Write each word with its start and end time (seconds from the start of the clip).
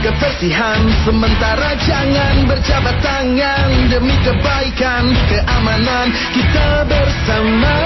kebersihan 0.00 0.80
Sementara 1.04 1.76
jangan 1.84 2.48
berjabat 2.48 2.96
tangan. 3.04 3.68
Demi 3.92 4.16
kebaikan, 4.24 5.04
keamanan 5.28 6.08
kita 6.32 6.68
bersama. 6.88 7.78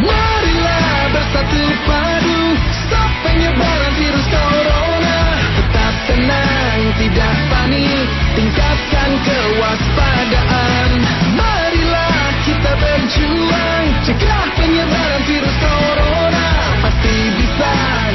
Marilah 0.00 0.90
bersatu 1.14 1.62
padu 1.86 2.42
Stop 2.86 3.10
penyebaran 3.26 3.92
virus 3.98 4.26
corona. 4.30 5.22
Tetap 5.58 5.94
tenang, 6.10 6.80
tidak 6.98 7.36
panik 7.50 8.06
Tingkatkan 8.34 9.10
kewaspadaan. 9.26 10.90
Marilah 11.38 12.22
kita 12.46 12.72
berjuang 12.78 13.84
Cegah 14.06 14.46
penyebaran 14.58 15.22
virus 15.28 15.56
corona. 15.62 16.48
Pasti 16.80 17.16
bisa 17.36 17.72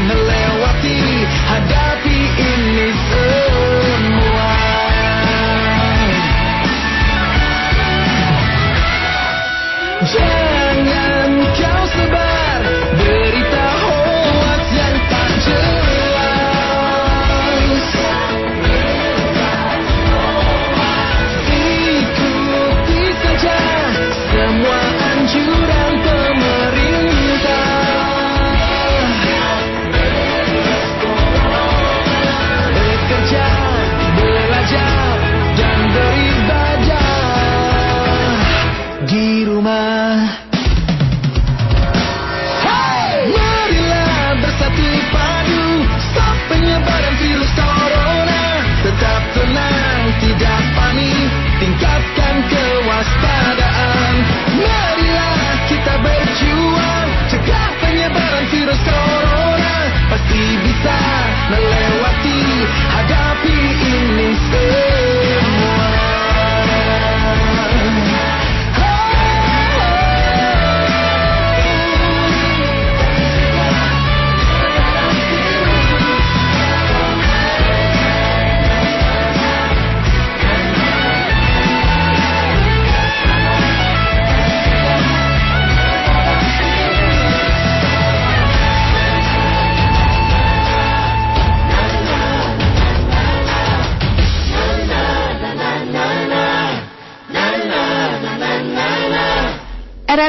melewati 0.09 0.44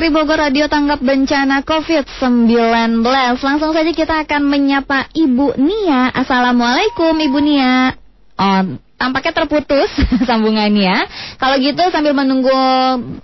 RRI 0.06 0.14
Bogor 0.14 0.38
Radio 0.38 0.70
tanggap 0.70 1.02
bencana 1.02 1.66
COVID-19 1.66 3.02
Langsung 3.42 3.74
saja 3.74 3.90
kita 3.90 4.22
akan 4.22 4.46
menyapa 4.46 5.10
Ibu 5.10 5.58
Nia. 5.58 6.14
Assalamualaikum 6.14 7.10
Ibu 7.10 7.38
Nia. 7.42 7.90
Oh, 8.38 8.62
tampaknya 9.02 9.34
terputus 9.34 9.90
sambungannya. 10.30 11.10
Kalau 11.42 11.58
gitu 11.58 11.82
sambil 11.90 12.14
menunggu 12.14 12.54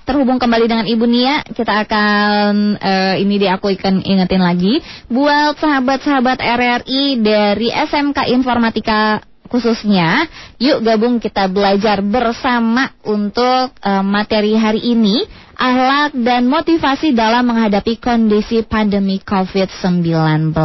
terhubung 0.02 0.42
kembali 0.42 0.66
dengan 0.66 0.82
Ibu 0.90 1.06
Nia 1.06 1.46
Kita 1.54 1.86
akan 1.86 2.74
eh, 2.82 3.14
ini 3.22 3.38
diakuikan 3.38 4.02
ingetin 4.02 4.42
lagi. 4.42 4.82
Buat 5.06 5.62
sahabat-sahabat 5.62 6.42
RRI 6.42 7.22
dari 7.22 7.70
SMK 7.70 8.26
Informatika 8.34 9.22
khususnya 9.52 10.24
Yuk 10.56 10.80
gabung 10.80 11.20
kita 11.20 11.52
belajar 11.52 12.00
bersama 12.00 12.96
untuk 13.04 13.76
eh, 13.84 14.00
materi 14.00 14.56
hari 14.56 14.80
ini 14.80 15.20
Ahlak 15.52 16.16
dan 16.16 16.48
motivasi 16.48 17.12
dalam 17.12 17.44
menghadapi 17.46 18.00
kondisi 18.00 18.64
pandemi 18.64 19.20
COVID-19 19.20 20.56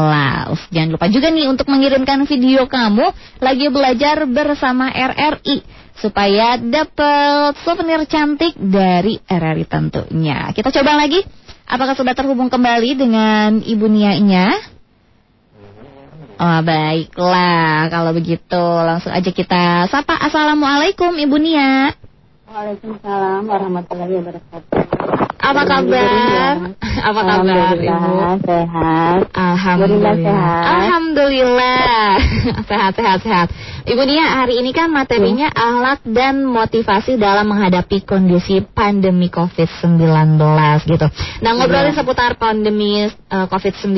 Jangan 0.71 0.89
lupa 0.89 1.11
juga 1.11 1.27
nih 1.27 1.51
untuk 1.51 1.67
mengirimkan 1.67 2.23
video 2.23 2.65
kamu 2.65 3.11
lagi 3.43 3.67
belajar 3.67 4.23
bersama 4.25 4.87
RRI 4.89 5.61
Supaya 5.97 6.61
dapat 6.61 7.57
souvenir 7.65 8.05
cantik 8.05 8.53
dari 8.53 9.17
RRI 9.17 9.65
tentunya. 9.65 10.53
Kita 10.53 10.69
coba 10.69 10.93
lagi. 10.93 11.25
Apakah 11.65 11.97
sudah 11.97 12.13
terhubung 12.13 12.53
kembali 12.53 12.91
dengan 12.95 13.65
Ibu 13.65 13.89
Nia-nya? 13.89 14.76
Oh 16.37 16.59
baiklah. 16.61 17.89
Kalau 17.89 18.13
begitu 18.13 18.61
langsung 18.61 19.09
aja 19.09 19.31
kita 19.33 19.89
sapa. 19.89 20.21
Assalamualaikum 20.21 21.17
Ibu 21.17 21.35
Nia. 21.41 21.97
Waalaikumsalam 22.45 23.49
warahmatullahi 23.49 24.13
wabarakatuh. 24.21 25.26
Apa 25.55 25.63
kabar? 25.63 26.75
Apa 27.07 27.21
kabar 27.23 27.71
Ibu? 27.79 27.87
Alhamdulillah 27.87 28.35
sehat. 28.43 29.19
Alhamdulillah 29.31 30.15
sehat. 30.19 30.63
Alhamdulillah 30.67 32.11
sehat 32.69 32.91
sehat 32.99 33.19
sehat. 33.23 33.47
Ibu 33.87 34.03
Nia 34.03 34.43
hari 34.43 34.59
ini 34.59 34.75
kan 34.75 34.91
materinya 34.91 35.47
ahlak 35.47 36.03
dan 36.03 36.43
motivasi 36.43 37.15
dalam 37.15 37.47
menghadapi 37.47 38.03
kondisi 38.03 38.59
pandemi 38.59 39.31
COVID-19 39.31 40.35
gitu. 40.83 41.07
Nah 41.39 41.51
ngobrolin 41.55 41.95
seputar 41.95 42.35
pandemi 42.35 43.07
eh, 43.07 43.45
COVID-19 43.47 43.95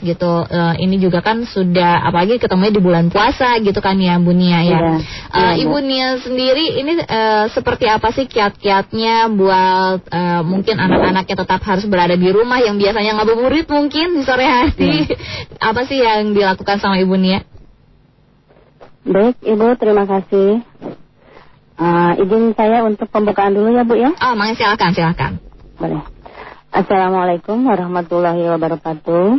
gitu, 0.00 0.32
eh, 0.48 0.74
ini 0.80 0.96
juga 0.96 1.20
kan 1.20 1.44
sudah 1.44 2.08
apalagi 2.08 2.40
ketemunya 2.40 2.72
di 2.72 2.80
bulan 2.80 3.12
puasa 3.12 3.60
gitu 3.60 3.84
kan 3.84 4.00
ya 4.00 4.16
Bu 4.16 4.32
Nia 4.32 4.64
ya. 4.64 4.64
Iya. 4.64 4.78
Iya, 4.80 4.80
Bu. 4.80 5.60
Ibu 5.60 5.78
Nia 5.84 6.08
sendiri 6.24 6.80
ini 6.80 6.92
eh, 7.04 7.44
seperti 7.52 7.84
apa 7.84 8.08
sih 8.16 8.24
kiat-kiatnya 8.24 9.28
buat 9.36 10.00
eh, 10.08 10.40
mungkin 10.40 10.85
anak-anaknya 10.86 11.36
tetap 11.42 11.60
harus 11.66 11.84
berada 11.90 12.14
di 12.14 12.28
rumah 12.30 12.62
yang 12.62 12.78
biasanya 12.78 13.18
ngabuburit 13.20 13.66
mungkin 13.66 14.18
di 14.18 14.22
sore 14.22 14.46
hari. 14.46 15.10
apa 15.70 15.80
sih 15.84 15.98
yang 15.98 16.32
dilakukan 16.32 16.78
sama 16.78 16.96
Ibu 17.02 17.14
Nia? 17.18 17.42
Baik 19.06 19.38
Ibu, 19.42 19.78
terima 19.78 20.06
kasih. 20.06 20.62
Eh, 21.76 22.12
izin 22.24 22.56
saya 22.56 22.88
untuk 22.88 23.12
pembukaan 23.12 23.52
dulu 23.52 23.68
ya 23.68 23.84
Bu 23.84 24.00
ya. 24.00 24.16
Oh, 24.16 24.32
mangga 24.32 24.56
silakan, 24.56 24.90
silakan. 24.96 25.32
Boleh. 25.76 26.00
Assalamualaikum 26.72 27.68
warahmatullahi 27.68 28.48
wabarakatuh. 28.48 29.36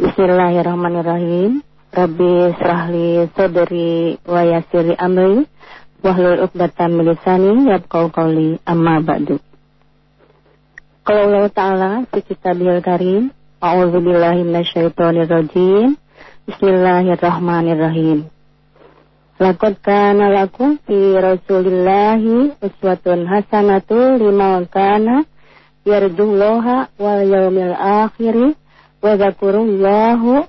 Bismillahirrahmanirrahim. 0.00 1.60
Rabbi 1.92 2.52
srahli 2.60 3.32
sadri 3.32 4.20
wa 4.24 4.44
yassirli 4.44 4.92
amri 4.96 5.48
wahlul 6.04 6.44
'uqdatam 6.44 7.00
min 7.00 7.12
lisani 7.12 7.52
yafqahu 7.72 8.12
qawli 8.12 8.60
amma 8.68 9.00
ba'du. 9.00 9.40
Allah 11.06 11.46
Ta'ala 11.54 12.02
fi 12.10 12.18
kitabil 12.18 12.82
karim, 12.82 13.30
a'udzu 13.62 14.02
billahi. 14.02 14.42
Bismillahirrahmanirrahim. 16.50 18.26
Laqad 19.38 19.78
kana 19.86 20.34
lakum 20.34 20.82
fi 20.82 21.14
Rasulillahi 21.14 22.58
uswatun 22.58 23.22
hasanatu 23.22 24.18
liman 24.18 24.66
kana 24.66 25.22
yarjullaha 25.86 26.90
wal 26.98 27.22
yawmil 27.22 27.78
akhir 27.78 28.58
wa 28.98 29.14
zakurullahu 29.14 30.42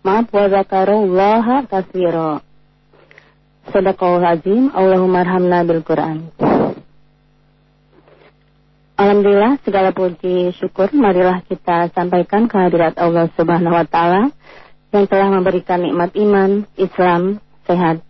maaf 0.00 0.26
wa 0.32 0.44
zakarullaha 0.56 1.68
katsira. 1.68 2.40
Sadaqallahul 3.76 4.24
azim. 4.24 4.72
Allahumma 4.72 5.20
arhamna 5.20 5.68
bil 5.68 5.84
Qur'an. 5.84 6.32
Alhamdulillah 8.96 9.60
segala 9.60 9.92
puji 9.92 10.56
syukur 10.56 10.88
marilah 10.96 11.44
kita 11.44 11.92
sampaikan 11.92 12.48
kehadirat 12.48 12.96
Allah 12.96 13.28
Subhanahu 13.36 13.76
wa 13.76 13.84
taala 13.84 14.32
yang 14.88 15.04
telah 15.04 15.28
memberikan 15.28 15.84
nikmat 15.84 16.16
iman, 16.16 16.64
Islam, 16.80 17.36
sehat. 17.68 18.00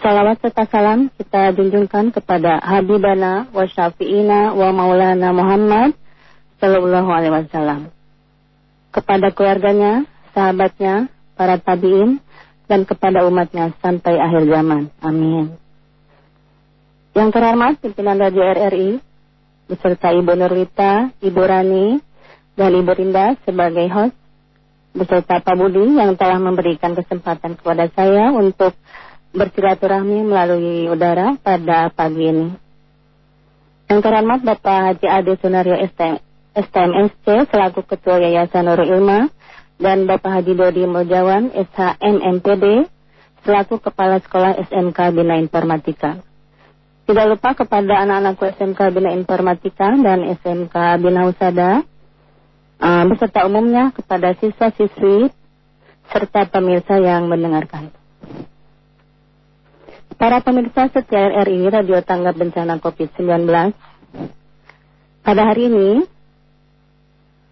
Salawat 0.00 0.40
serta 0.40 0.64
salam 0.72 1.12
kita 1.12 1.52
junjungkan 1.52 2.08
kepada 2.08 2.56
Habibana 2.56 3.52
wa 3.52 3.68
Syafi'ina 3.68 4.56
wa 4.56 4.72
Maulana 4.72 5.28
Muhammad 5.36 5.92
Sallallahu 6.56 7.08
Alaihi 7.12 7.34
Wasallam. 7.44 7.92
Kepada 8.88 9.28
keluarganya, 9.36 10.08
sahabatnya, 10.32 11.12
para 11.36 11.60
tabiin, 11.60 12.24
dan 12.64 12.88
kepada 12.88 13.28
umatnya 13.28 13.76
sampai 13.84 14.16
akhir 14.16 14.48
zaman. 14.48 14.88
Amin. 15.04 15.52
Yang 17.12 17.28
terhormat 17.36 17.76
pimpinan 17.82 18.16
Radio 18.16 18.46
RRI, 18.46 19.04
beserta 19.68 20.10
Ibu 20.10 20.32
Nurlita, 20.32 21.12
Ibu 21.20 21.42
Rani, 21.44 22.00
dan 22.56 22.72
Ibu 22.74 22.90
Rinda 22.96 23.36
sebagai 23.44 23.86
host, 23.92 24.16
beserta 24.96 25.38
Pak 25.38 25.54
Budi 25.54 25.94
yang 25.94 26.16
telah 26.18 26.40
memberikan 26.42 26.96
kesempatan 26.96 27.54
kepada 27.54 27.86
saya 27.92 28.32
untuk 28.34 28.74
bersilaturahmi 29.36 30.26
melalui 30.26 30.88
udara 30.88 31.36
pada 31.38 31.92
pagi 31.92 32.24
ini. 32.32 32.48
Yang 33.88 34.00
terhormat 34.04 34.40
Bapak 34.44 34.78
Haji 34.90 35.06
Ade 35.06 35.32
Sunario 35.40 35.76
STM, 35.78 36.18
STMSC 36.58 37.26
selaku 37.48 37.86
Ketua 37.86 38.18
Yayasan 38.20 38.66
Nurul 38.66 38.98
Ilma 38.98 39.30
dan 39.78 40.04
Bapak 40.10 40.42
Haji 40.42 40.52
Dodi 40.58 40.84
Mojawan 40.84 41.54
SHMMPD 41.54 42.88
selaku 43.46 43.78
Kepala 43.78 44.18
Sekolah 44.20 44.58
SMK 44.58 44.98
Bina 45.14 45.38
Informatika. 45.38 46.27
Tidak 47.08 47.24
lupa 47.24 47.56
kepada 47.56 48.04
anak-anakku 48.04 48.44
SMK 48.52 48.92
Bina 48.92 49.16
Informatika 49.16 49.96
dan 49.96 50.28
SMK 50.28 50.76
Bina 51.00 51.24
Usada, 51.24 51.80
uh, 52.84 53.04
beserta 53.08 53.48
umumnya 53.48 53.96
kepada 53.96 54.36
siswa-siswi 54.36 55.32
serta 56.12 56.44
pemirsa 56.52 57.00
yang 57.00 57.24
mendengarkan. 57.32 57.88
Para 60.20 60.44
pemirsa 60.44 60.92
setia 60.92 61.32
RRI 61.48 61.72
Radio 61.72 61.96
Tanggap 62.04 62.36
Bencana 62.36 62.76
COVID-19, 62.76 63.24
pada 65.24 65.42
hari 65.48 65.72
ini 65.72 66.04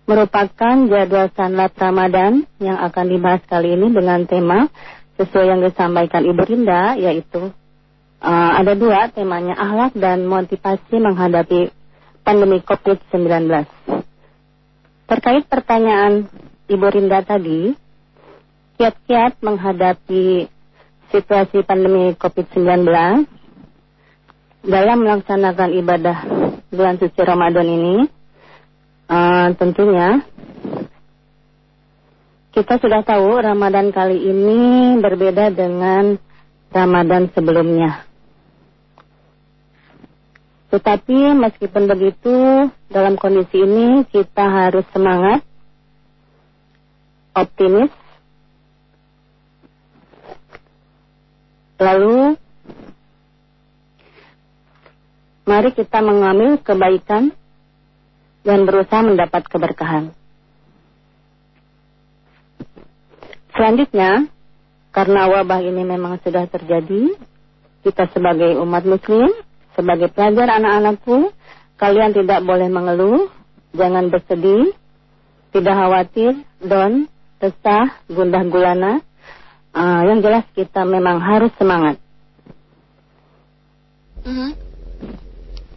merupakan 0.04 0.76
jadwal 0.84 1.32
sanlat 1.32 1.72
Ramadan 1.80 2.44
yang 2.60 2.76
akan 2.76 3.06
dibahas 3.08 3.40
kali 3.48 3.72
ini 3.72 3.88
dengan 3.88 4.20
tema 4.28 4.68
sesuai 5.16 5.48
yang 5.48 5.60
disampaikan 5.64 6.28
Ibu 6.28 6.42
Rinda, 6.44 7.00
yaitu 7.00 7.56
uh, 8.20 8.52
ada 8.60 8.72
dua 8.76 9.08
temanya 9.12 9.56
ahlak 9.56 9.92
dan 9.96 10.24
motivasi 10.24 10.96
menghadapi 10.96 11.72
pandemi 12.26 12.62
COVID-19. 12.64 13.66
Terkait 15.06 15.44
pertanyaan 15.46 16.26
Ibu 16.66 16.86
Rinda 16.90 17.22
tadi, 17.22 17.70
kiat-kiat 18.76 19.38
menghadapi 19.38 20.50
situasi 21.14 21.62
pandemi 21.62 22.12
COVID-19 22.18 22.90
dalam 24.66 24.98
melaksanakan 24.98 25.70
ibadah 25.78 26.18
bulan 26.74 26.98
suci 26.98 27.22
Ramadan 27.22 27.68
ini, 27.70 27.96
uh, 29.06 29.54
tentunya 29.54 30.26
kita 32.50 32.80
sudah 32.82 33.06
tahu 33.06 33.38
Ramadan 33.38 33.94
kali 33.94 34.16
ini 34.16 34.96
berbeda 34.98 35.54
dengan 35.54 36.18
Ramadan 36.70 37.30
sebelumnya. 37.32 38.06
Tetapi 40.70 41.32
meskipun 41.38 41.86
begitu, 41.86 42.68
dalam 42.90 43.14
kondisi 43.16 43.62
ini 43.62 44.02
kita 44.10 44.44
harus 44.44 44.84
semangat, 44.90 45.40
optimis, 47.32 47.88
lalu 51.78 52.34
mari 55.46 55.70
kita 55.72 56.02
mengambil 56.02 56.58
kebaikan 56.60 57.30
dan 58.42 58.66
berusaha 58.66 59.00
mendapat 59.06 59.46
keberkahan. 59.46 60.10
Selanjutnya, 63.56 64.28
karena 64.96 65.28
wabah 65.28 65.60
ini 65.60 65.84
memang 65.84 66.16
sudah 66.24 66.48
terjadi, 66.48 67.12
kita 67.84 68.08
sebagai 68.16 68.56
umat 68.64 68.88
muslim 68.88 69.28
sebagai 69.76 70.08
pelajar 70.08 70.56
anak-anakku, 70.56 71.30
kalian 71.76 72.16
tidak 72.16 72.40
boleh 72.40 72.72
mengeluh, 72.72 73.28
jangan 73.76 74.08
bersedih, 74.08 74.72
tidak 75.52 75.76
khawatir, 75.76 76.32
don, 76.64 77.04
resah, 77.38 77.92
gundah 78.08 78.42
gulana. 78.48 79.04
Uh, 79.76 80.08
yang 80.08 80.24
jelas 80.24 80.48
kita 80.56 80.88
memang 80.88 81.20
harus 81.20 81.52
semangat. 81.60 82.00
Mm 84.24 84.32
-hmm. 84.32 84.50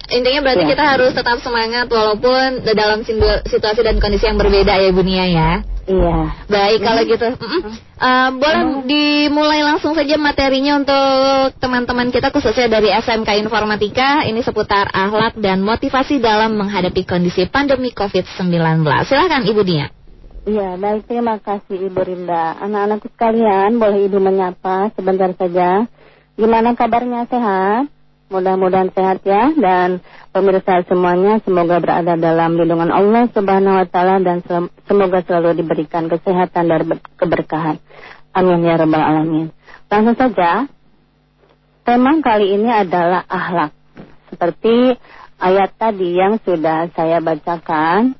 Intinya 0.10 0.40
berarti 0.42 0.66
ya. 0.66 0.70
kita 0.74 0.84
harus 0.84 1.12
tetap 1.14 1.38
semangat 1.42 1.86
walaupun 1.90 2.66
dalam 2.74 3.06
situasi 3.46 3.82
dan 3.86 4.02
kondisi 4.02 4.26
yang 4.26 4.42
berbeda 4.42 4.74
ya 4.78 4.90
Bu 4.90 5.02
Nia 5.06 5.26
ya. 5.30 5.52
Iya. 5.90 6.18
Baik 6.46 6.80
kalau 6.86 7.02
gitu. 7.02 7.28
Mm 7.34 7.50
-mm. 7.50 7.62
Uh, 8.00 8.30
boleh 8.38 8.62
mm. 8.62 8.82
dimulai 8.86 9.62
langsung 9.66 9.98
saja 9.98 10.16
materinya 10.22 10.80
untuk 10.80 11.58
teman-teman 11.58 12.14
kita 12.14 12.30
khususnya 12.30 12.70
dari 12.70 12.94
SMK 12.94 13.42
Informatika 13.42 14.24
ini 14.30 14.46
seputar 14.46 14.88
akhlak 14.94 15.36
dan 15.42 15.66
motivasi 15.66 16.22
dalam 16.22 16.56
menghadapi 16.62 17.10
kondisi 17.10 17.50
pandemi 17.50 17.90
COVID-19. 17.90 18.86
Silahkan 19.10 19.44
Ibu 19.44 19.62
Nia. 19.66 19.90
Iya, 20.48 20.80
baik 20.80 21.10
terima 21.10 21.38
kasih 21.42 21.92
Ibu 21.92 22.00
Rinda. 22.06 22.56
Anak-anakku 22.64 23.12
sekalian, 23.12 23.78
boleh 23.78 24.08
Ibu 24.08 24.18
menyapa 24.22 24.94
sebentar 24.96 25.34
saja. 25.36 25.90
Gimana 26.40 26.72
kabarnya 26.78 27.28
sehat? 27.28 27.92
Mudah-mudahan 28.30 28.94
sehat 28.94 29.26
ya 29.26 29.50
dan 29.58 30.06
pemirsa 30.30 30.86
semuanya 30.86 31.42
semoga 31.42 31.82
berada 31.82 32.14
dalam 32.14 32.62
lindungan 32.62 32.94
Allah 32.94 33.26
Subhanahu 33.34 33.82
wa 33.82 33.88
taala 33.90 34.22
dan 34.22 34.46
semoga 34.86 35.26
selalu 35.26 35.66
diberikan 35.66 36.06
kesehatan 36.06 36.70
dan 36.70 36.82
keberkahan. 37.18 37.82
Amin 38.30 38.62
ya 38.62 38.78
rabbal 38.78 39.02
alamin. 39.02 39.50
Langsung 39.90 40.14
saja 40.14 40.70
tema 41.82 42.22
kali 42.22 42.54
ini 42.54 42.70
adalah 42.70 43.26
akhlak. 43.26 43.74
Seperti 44.30 44.94
ayat 45.42 45.74
tadi 45.74 46.14
yang 46.14 46.38
sudah 46.46 46.86
saya 46.94 47.18
bacakan 47.26 48.14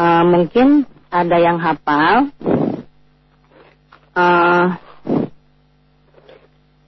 uh, 0.00 0.24
mungkin 0.24 0.88
ada 1.12 1.36
yang 1.44 1.60
hafal 1.60 2.32
uh, 4.16 4.80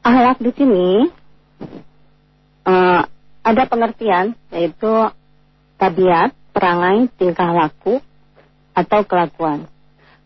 akhlak 0.00 0.40
di 0.40 0.52
sini 0.56 0.90
uh, 2.66 3.02
ada 3.46 3.62
pengertian 3.70 4.34
yaitu 4.50 4.90
tabiat, 5.78 6.34
perangai, 6.50 7.06
tingkah 7.14 7.54
laku 7.54 8.02
atau 8.74 9.00
kelakuan. 9.06 9.70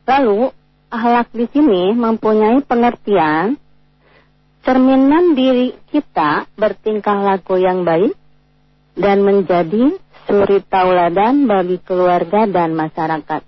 Lalu 0.08 0.50
akhlak 0.90 1.28
di 1.30 1.46
sini 1.52 1.94
mempunyai 1.94 2.64
pengertian 2.64 3.60
cerminan 4.64 5.36
diri 5.36 5.76
kita 5.92 6.48
bertingkah 6.56 7.22
laku 7.22 7.60
yang 7.60 7.86
baik 7.86 8.16
dan 8.98 9.22
menjadi 9.22 9.96
suri 10.26 10.60
tauladan 10.66 11.46
bagi 11.46 11.78
keluarga 11.80 12.44
dan 12.50 12.74
masyarakat. 12.74 13.42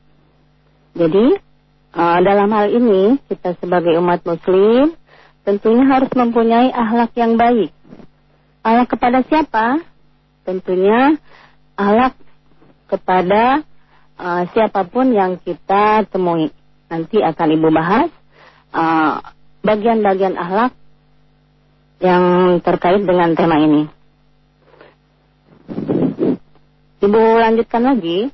Jadi 0.92 1.26
uh, 1.96 2.18
dalam 2.20 2.48
hal 2.52 2.68
ini 2.72 3.16
kita 3.28 3.56
sebagai 3.58 3.96
umat 4.00 4.24
muslim 4.24 4.94
tentunya 5.42 5.84
harus 5.90 6.12
mempunyai 6.14 6.70
akhlak 6.70 7.12
yang 7.18 7.34
baik 7.34 7.74
Allah 8.62 8.86
kepada 8.86 9.26
siapa? 9.26 9.82
Tentunya 10.46 11.18
Allah 11.74 12.14
kepada 12.86 13.66
uh, 14.18 14.42
siapa 14.54 14.86
pun 14.86 15.10
yang 15.10 15.38
kita 15.42 16.06
temui. 16.06 16.54
Nanti 16.86 17.18
akan 17.18 17.48
Ibu 17.58 17.68
bahas 17.74 18.10
uh, 18.70 19.18
bagian-bagian 19.66 20.38
uh, 20.38 20.42
akhlak 20.42 20.72
yang 22.02 22.24
terkait 22.62 23.02
dengan 23.02 23.34
tema 23.34 23.58
ini. 23.58 23.82
Ibu 27.02 27.22
lanjutkan 27.42 27.82
lagi. 27.82 28.30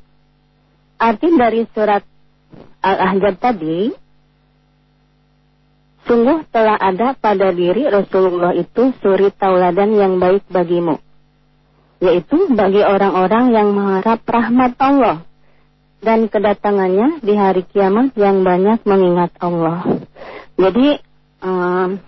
Arti 0.98 1.30
dari 1.38 1.62
surat 1.72 2.02
Al-Ahzab 2.82 3.38
tadi 3.38 4.07
Sungguh 6.08 6.48
telah 6.48 6.80
ada 6.80 7.12
pada 7.12 7.52
diri 7.52 7.84
Rasulullah 7.84 8.56
itu 8.56 8.96
suri 9.04 9.28
tauladan 9.36 9.92
yang 9.92 10.16
baik 10.16 10.48
bagimu. 10.48 10.96
Yaitu 12.00 12.48
bagi 12.56 12.80
orang-orang 12.80 13.52
yang 13.52 13.76
mengharap 13.76 14.24
rahmat 14.24 14.72
Allah. 14.80 15.20
Dan 16.00 16.32
kedatangannya 16.32 17.20
di 17.20 17.34
hari 17.36 17.66
kiamat 17.68 18.16
yang 18.16 18.40
banyak 18.40 18.80
mengingat 18.88 19.36
Allah. 19.36 19.84
Jadi 20.56 20.96
um, 21.44 22.00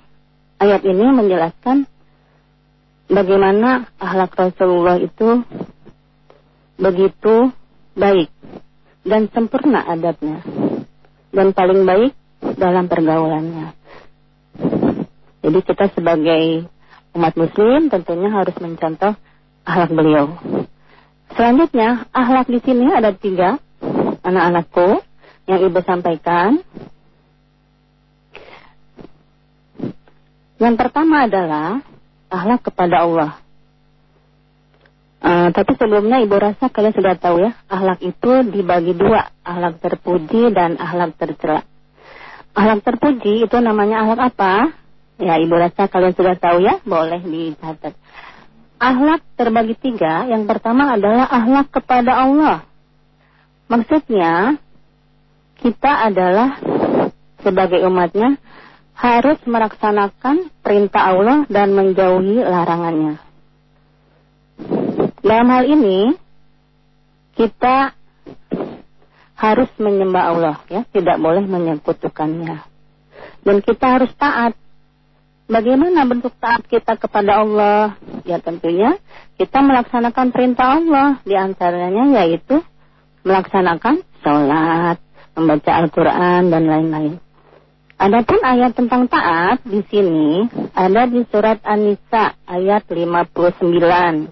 ayat 0.57 0.83
ini 0.87 1.07
menjelaskan 1.13 1.85
bagaimana 3.11 3.91
akhlak 4.01 4.33
Rasulullah 4.33 4.97
itu 4.97 5.45
begitu 6.81 7.53
baik 7.99 8.33
dan 9.05 9.29
sempurna 9.35 9.85
adabnya 9.85 10.41
dan 11.35 11.53
paling 11.53 11.85
baik 11.85 12.13
dalam 12.57 12.89
pergaulannya. 12.89 13.80
Jadi 15.41 15.59
kita 15.65 15.89
sebagai 15.97 16.69
umat 17.17 17.35
muslim 17.35 17.89
tentunya 17.89 18.29
harus 18.29 18.55
mencontoh 18.61 19.17
akhlak 19.65 19.91
beliau. 19.93 20.37
Selanjutnya, 21.33 22.05
akhlak 22.13 22.47
di 22.51 22.61
sini 22.61 22.87
ada 22.91 23.15
tiga 23.15 23.57
anak-anakku 24.21 25.01
yang 25.49 25.61
ibu 25.65 25.81
sampaikan. 25.83 26.61
Yang 30.61 30.75
pertama 30.77 31.25
adalah 31.25 31.81
akhlak 32.29 32.61
kepada 32.69 32.97
Allah. 33.09 33.33
Uh, 35.21 35.53
tapi 35.53 35.77
sebelumnya 35.77 36.21
ibu 36.25 36.33
rasa 36.37 36.73
kalian 36.73 36.97
sudah 36.97 37.17
tahu 37.17 37.45
ya, 37.45 37.53
akhlak 37.69 38.01
itu 38.01 38.33
dibagi 38.49 38.97
dua, 38.97 39.29
akhlak 39.45 39.81
terpuji 39.81 40.53
dan 40.53 40.81
akhlak 40.81 41.17
tercela. 41.17 41.65
Akhlak 42.57 42.81
terpuji 42.85 43.45
itu 43.45 43.57
namanya 43.61 44.05
akhlak 44.05 44.21
apa? 44.33 44.53
Ya 45.21 45.37
ibu 45.37 45.53
rasa 45.53 45.85
kalian 45.85 46.17
sudah 46.17 46.35
tahu 46.41 46.65
ya, 46.65 46.81
boleh 46.81 47.21
dicatat. 47.21 47.93
Akhlak 48.81 49.21
terbagi 49.37 49.77
tiga, 49.77 50.25
yang 50.25 50.49
pertama 50.49 50.97
adalah 50.97 51.29
akhlak 51.29 51.69
kepada 51.69 52.25
Allah. 52.25 52.65
Maksudnya, 53.69 54.57
kita 55.61 56.09
adalah 56.09 56.57
sebagai 57.45 57.85
umatnya 57.85 58.41
harus 58.97 59.37
melaksanakan 59.45 60.49
perintah 60.65 61.13
Allah 61.13 61.45
dan 61.53 61.77
menjauhi 61.77 62.41
larangannya. 62.41 63.21
Dalam 65.21 65.49
hal 65.53 65.65
ini, 65.69 66.17
kita 67.37 67.93
harus 69.37 69.69
menyembah 69.77 70.25
Allah, 70.33 70.57
ya, 70.69 70.85
tidak 70.89 71.21
boleh 71.21 71.45
menyekutukannya. 71.45 72.65
Dan 73.45 73.57
kita 73.65 74.01
harus 74.01 74.13
taat. 74.17 74.57
Bagaimana 75.51 76.07
bentuk 76.07 76.31
taat 76.39 76.63
kita 76.71 76.95
kepada 76.95 77.43
Allah? 77.43 77.99
Ya 78.23 78.39
tentunya 78.39 78.95
kita 79.35 79.59
melaksanakan 79.59 80.31
perintah 80.31 80.79
Allah, 80.79 81.19
di 81.27 81.35
antaranya 81.35 82.23
yaitu 82.23 82.63
melaksanakan 83.27 83.99
sholat, 84.23 85.03
membaca 85.35 85.71
Al-Quran, 85.75 86.55
dan 86.55 86.63
lain-lain. 86.71 87.19
Adapun 87.99 88.41
ayat 88.47 88.79
tentang 88.79 89.11
taat 89.11 89.59
di 89.67 89.83
sini 89.91 90.47
ada 90.73 91.11
di 91.11 91.21
surat 91.29 91.59
An-Nisa 91.67 92.39
ayat 92.47 92.87
59. 92.87 94.31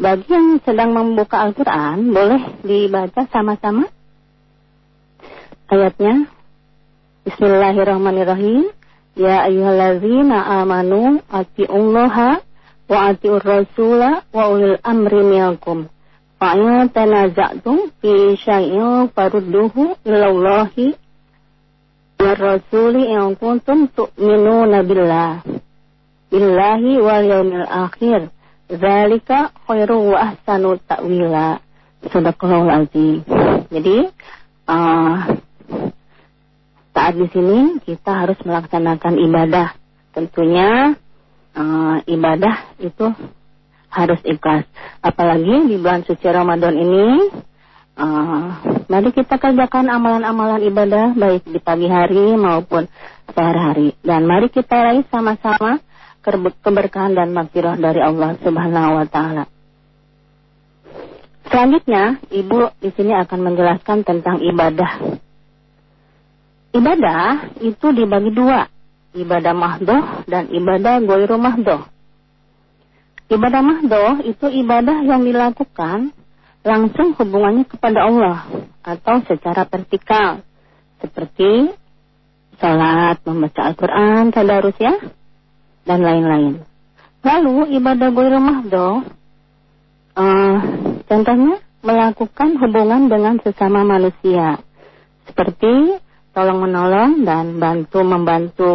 Bagi 0.00 0.28
yang 0.32 0.58
sedang 0.64 0.96
membuka 0.96 1.44
Al-Quran, 1.44 2.08
boleh 2.08 2.40
dibaca 2.64 3.28
sama-sama 3.28 3.84
ayatnya. 5.68 6.24
Bismillahirrahmanirrahim. 7.22 8.81
Ya 9.12 9.44
ayyuhallazina 9.44 10.64
amanu 10.64 11.20
ati'ullaha 11.28 12.40
wa 12.88 12.98
ati'ur 13.12 13.44
rasula 13.44 14.24
wa 14.32 14.42
ulil 14.48 14.80
amri 14.80 15.20
minkum. 15.20 15.92
Fa'in 16.40 16.88
tanaza'tum 16.88 17.92
fi 18.00 18.40
syai'in 18.40 19.12
farudduhu 19.12 20.00
ilallahi 20.08 20.96
wa 22.16 22.32
rasuli 22.32 23.12
yang 23.12 23.36
kuntum 23.36 23.92
tu'minuna 23.92 24.80
billah. 24.80 25.44
Billahi 26.32 26.92
wal 27.04 27.24
yaumil 27.28 27.68
akhir 27.68 28.32
Zalika 28.72 29.52
khairu 29.68 30.16
wa 30.16 30.32
ahsanu 30.32 30.80
ta'wila. 30.88 31.60
Sadaqallahul 32.08 32.72
azim. 32.72 33.20
Jadi 33.68 34.08
uh, 34.64 35.16
saat 36.92 37.16
di 37.16 37.26
sini 37.32 37.80
kita 37.82 38.24
harus 38.24 38.36
melaksanakan 38.44 39.16
ibadah. 39.16 39.68
Tentunya 40.12 40.92
uh, 41.56 41.96
ibadah 42.04 42.76
itu 42.84 43.08
harus 43.88 44.20
ikhlas. 44.24 44.68
Apalagi 45.00 45.72
di 45.72 45.76
bulan 45.80 46.04
suci 46.04 46.24
Ramadan 46.28 46.76
ini, 46.76 47.32
uh, 47.96 48.44
mari 48.92 49.10
kita 49.12 49.40
kerjakan 49.40 49.88
amalan-amalan 49.88 50.60
ibadah 50.68 51.16
baik 51.16 51.48
di 51.48 51.60
pagi 51.60 51.88
hari 51.88 52.36
maupun 52.36 52.84
sehari 53.32 53.60
hari. 53.60 53.88
Dan 54.04 54.28
mari 54.28 54.52
kita 54.52 54.76
raih 54.76 55.04
sama-sama 55.08 55.80
keberkahan 56.60 57.16
dan 57.16 57.32
maghfirah 57.32 57.80
dari 57.80 58.00
Allah 58.04 58.36
Subhanahu 58.40 59.00
wa 59.00 59.06
taala. 59.08 59.44
Selanjutnya, 61.52 62.16
Ibu 62.32 62.80
di 62.80 62.90
sini 62.96 63.12
akan 63.12 63.38
menjelaskan 63.44 64.08
tentang 64.08 64.40
ibadah. 64.40 65.20
Ibadah 66.72 67.60
itu 67.60 67.86
dibagi 67.92 68.32
dua, 68.32 68.64
ibadah 69.12 69.52
mahdoh 69.52 70.24
dan 70.24 70.48
ibadah 70.48 71.04
goiru 71.04 71.36
mahdoh. 71.36 71.84
Ibadah 73.28 73.60
mahdoh 73.60 74.24
itu 74.24 74.48
ibadah 74.48 75.04
yang 75.04 75.24
dilakukan 75.24 76.16
langsung 76.64 77.12
hubungannya 77.18 77.68
kepada 77.68 78.08
Allah 78.08 78.38
atau 78.80 79.20
secara 79.28 79.68
vertikal, 79.68 80.40
seperti 81.04 81.76
salat, 82.56 83.18
membaca 83.26 83.60
Al-Quran, 83.68 84.32
tadarus 84.32 84.78
ya, 84.80 84.94
dan 85.84 86.00
lain-lain. 86.00 86.62
Lalu 87.22 87.76
ibadah 87.78 88.08
ghairu 88.10 88.40
mahdo, 88.40 88.88
uh, 90.16 90.56
contohnya 91.04 91.60
melakukan 91.82 92.48
hubungan 92.62 93.10
dengan 93.10 93.36
sesama 93.42 93.82
manusia, 93.82 94.62
seperti 95.26 95.98
tolong 96.32 96.64
menolong 96.64 97.24
dan 97.24 97.60
bantu 97.60 98.00
membantu. 98.04 98.74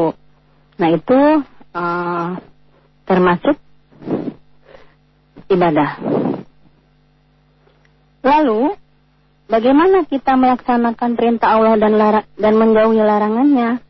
Nah 0.78 0.90
itu 0.94 1.20
uh, 1.74 2.38
termasuk 3.06 3.58
ibadah. 5.50 5.92
Lalu 8.22 8.76
bagaimana 9.50 10.06
kita 10.06 10.38
melaksanakan 10.38 11.12
perintah 11.18 11.58
Allah 11.58 11.76
dan 11.82 11.94
lara 11.98 12.22
dan 12.38 12.54
menjauhi 12.58 13.02
larangannya? 13.02 13.82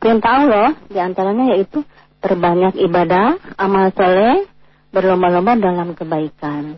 Perintah 0.00 0.32
Allah 0.44 0.68
di 0.88 1.00
antaranya 1.00 1.56
yaitu 1.56 1.80
terbanyak 2.20 2.76
ibadah, 2.76 3.40
amal 3.56 3.88
soleh, 3.96 4.44
berlomba-lomba 4.92 5.56
dalam 5.56 5.96
kebaikan. 5.96 6.76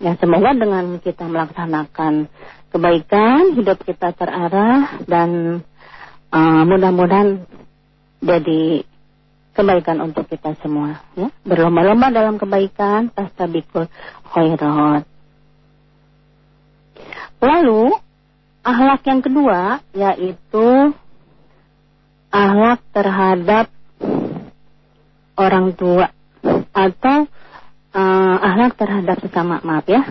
Ya 0.00 0.16
semoga 0.16 0.56
dengan 0.56 0.96
kita 0.96 1.28
melaksanakan 1.28 2.32
kebaikan, 2.72 3.52
hidup 3.52 3.84
kita 3.84 4.16
terarah 4.16 4.96
dan 5.04 5.60
uh, 6.32 6.62
mudah-mudahan 6.64 7.44
jadi 8.24 8.80
kebaikan 9.52 10.00
untuk 10.00 10.24
kita 10.24 10.56
semua. 10.64 11.04
Ya. 11.12 11.28
Berlomba-lomba 11.44 12.08
dalam 12.08 12.40
kebaikan, 12.40 13.12
bikul 13.52 13.92
khairat. 14.32 15.04
Lalu, 17.40 17.92
ahlak 18.64 19.04
yang 19.04 19.20
kedua 19.20 19.84
yaitu 19.92 20.96
ahlak 22.32 22.80
terhadap 22.92 23.66
orang 25.36 25.72
tua 25.76 26.12
atau 26.70 27.26
uh, 27.94 28.36
ahlak 28.40 28.76
terhadap 28.76 29.16
sesama 29.22 29.62
maaf 29.62 29.86
ya 29.86 30.02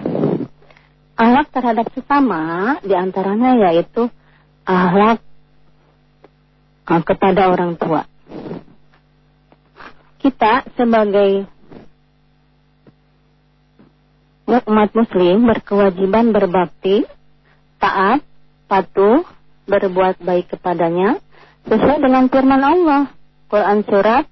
ahlak 1.19 1.47
terhadap 1.51 1.87
sesama 1.91 2.75
di 2.83 2.95
antaranya 2.95 3.69
yaitu 3.69 4.07
ahlak 4.63 5.19
uh, 6.87 7.01
kepada 7.03 7.51
orang 7.51 7.75
tua 7.75 8.07
kita 10.19 10.67
sebagai 10.75 11.47
umat 14.49 14.89
muslim 14.97 15.45
berkewajiban 15.45 16.33
berbakti 16.33 17.05
taat 17.77 18.25
patuh 18.65 19.21
berbuat 19.69 20.17
baik 20.25 20.57
kepadanya 20.57 21.21
Sesuai 21.69 22.01
dengan 22.01 22.25
firman 22.31 22.63
Allah. 22.65 23.11
Quran 23.45 23.85
Surat 23.85 24.25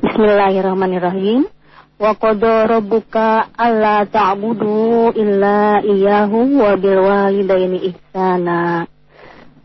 Bismillahirrahmanirrahim. 0.00 1.44
Wa 2.00 2.16
qadara 2.16 2.80
rabbuka 2.80 3.52
alla 3.52 4.08
ta'budu 4.08 5.12
illa 5.12 5.84
iyyahu 5.84 6.56
wa 6.56 6.72
bil 6.80 7.04
walidaini 7.04 7.92
ihsana 7.92 8.88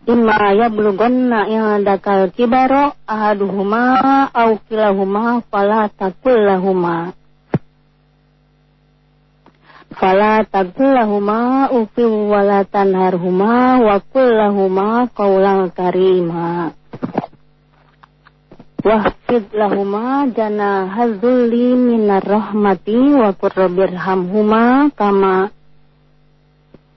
imma 0.03 0.59
yablughanna 0.59 1.47
indakal 1.47 2.27
kibaro 2.35 2.91
ahaduhuma 3.07 4.27
aw 4.35 4.59
kilahuma 4.67 5.39
fala 5.47 5.87
takul 5.87 6.35
lahuma 6.35 7.15
Fala 9.93 10.41
tagullahuma 10.49 11.69
ufi 11.69 12.01
wala 12.01 12.65
tanharhuma 12.65 13.77
wa 13.77 14.01
kullahuma 14.01 15.05
qawlan 15.13 15.69
karima. 15.69 16.73
Wahfid 18.83 19.53
lahuma 19.55 20.27
jana 20.33 20.91
hazulli 20.91 21.77
minar 21.77 22.25
rahmati 22.25 23.15
wa 23.15 23.31
qurrabirhamhuma 23.37 24.91
kama 24.97 25.53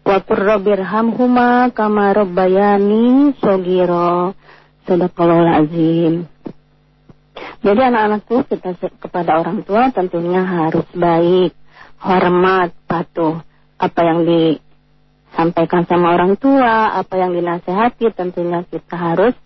wa 0.02 0.18
qurrabirhamhuma 0.24 1.70
kama 1.76 2.16
rabbayani 2.16 3.36
sogiro 3.38 4.34
sadaqallahul 4.88 5.52
azim. 5.52 6.14
Jadi 7.60 7.80
anak-anakku 7.82 8.46
kita 8.50 8.78
kepada 8.98 9.42
orang 9.42 9.60
tua 9.66 9.90
tentunya 9.90 10.42
harus 10.46 10.86
baik, 10.94 11.52
hormat, 12.00 12.72
patuh. 12.88 13.40
Apa 13.76 14.00
yang 14.04 14.24
disampaikan 14.24 15.84
sama 15.84 16.16
orang 16.16 16.40
tua, 16.40 16.96
apa 16.96 17.14
yang 17.20 17.36
dinasehati 17.36 18.08
tentunya 18.16 18.64
kita 18.64 18.96
harus 18.96 19.36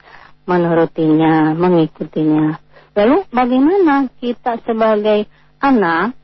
menurutinya, 0.47 1.55
mengikutinya. 1.55 2.59
Lalu 2.95 3.17
bagaimana 3.31 4.11
kita 4.19 4.59
sebagai 4.67 5.27
anak 5.63 6.15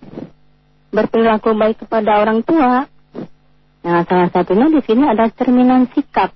berperilaku 0.90 1.54
baik 1.54 1.87
kepada 1.87 2.23
orang 2.23 2.42
tua? 2.42 2.87
Nah, 3.87 4.02
salah 4.02 4.30
satunya 4.35 4.66
di 4.66 4.83
sini 4.83 5.06
ada 5.06 5.30
cerminan 5.30 5.87
sikap. 5.95 6.35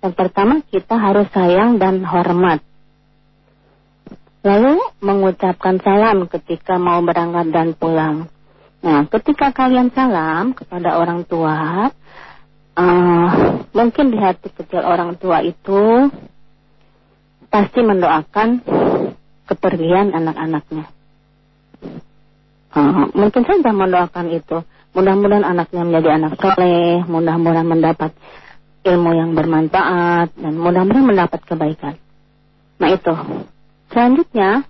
Yang 0.00 0.14
pertama, 0.16 0.64
kita 0.64 0.96
harus 0.96 1.28
sayang 1.36 1.76
dan 1.76 2.00
hormat. 2.00 2.64
Lalu 4.40 4.80
mengucapkan 5.04 5.76
salam 5.84 6.24
ketika 6.24 6.80
mau 6.80 7.04
berangkat 7.04 7.52
dan 7.52 7.76
pulang. 7.76 8.32
Nah, 8.80 9.04
ketika 9.12 9.52
kalian 9.52 9.92
salam 9.92 10.56
kepada 10.56 10.96
orang 10.96 11.28
tua, 11.28 11.92
uh, 12.80 13.28
mungkin 13.76 14.08
di 14.08 14.16
hati 14.16 14.48
kecil 14.56 14.80
orang 14.80 15.20
tua 15.20 15.44
itu 15.44 16.08
pasti 17.52 17.80
mendoakan 17.84 18.64
kepergian 19.44 20.16
anak-anaknya. 20.16 20.88
Uh, 22.70 23.10
mungkin 23.12 23.42
saja 23.44 23.70
mendoakan 23.74 24.26
itu. 24.32 24.64
Mudah-mudahan 24.90 25.46
anaknya 25.46 25.82
menjadi 25.86 26.08
anak 26.18 26.32
soleh, 26.40 27.04
mudah-mudahan 27.04 27.68
mendapat 27.68 28.10
ilmu 28.80 29.10
yang 29.12 29.36
bermanfaat, 29.36 30.34
dan 30.34 30.54
mudah-mudahan 30.56 31.06
mendapat 31.06 31.40
kebaikan. 31.44 31.94
Nah 32.80 32.88
itu. 32.90 33.14
Selanjutnya, 33.90 34.64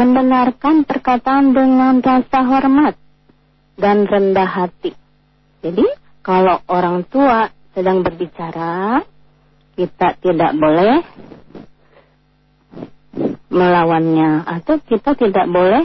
mendengarkan 0.00 0.88
perkataan 0.88 1.52
dengan 1.52 2.00
rasa 2.00 2.40
hormat 2.48 2.96
dan 3.76 4.08
rendah 4.08 4.48
hati. 4.48 4.96
Jadi, 5.60 5.84
kalau 6.24 6.64
orang 6.72 7.04
tua 7.04 7.52
sedang 7.76 8.00
berbicara, 8.00 9.04
kita 9.76 10.16
tidak 10.24 10.56
boleh 10.56 11.04
melawannya 13.52 14.48
atau 14.48 14.80
kita 14.80 15.12
tidak 15.20 15.44
boleh 15.52 15.84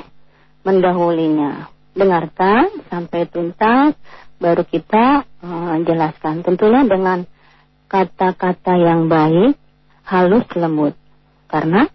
mendahulinya. 0.63 1.67
Dengarkan 1.95 2.87
sampai 2.87 3.27
tuntas, 3.27 3.99
baru 4.39 4.63
kita 4.63 5.27
uh, 5.43 5.75
jelaskan. 5.83 6.39
Tentunya 6.43 6.87
dengan 6.87 7.27
kata-kata 7.91 8.79
yang 8.79 9.11
baik, 9.11 9.59
halus, 10.07 10.47
lembut. 10.55 10.95
Karena 11.47 11.87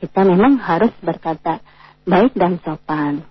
kita 0.00 0.20
memang 0.24 0.60
harus 0.60 0.92
berkata 1.00 1.60
baik 2.04 2.36
dan 2.36 2.60
sopan. 2.62 3.24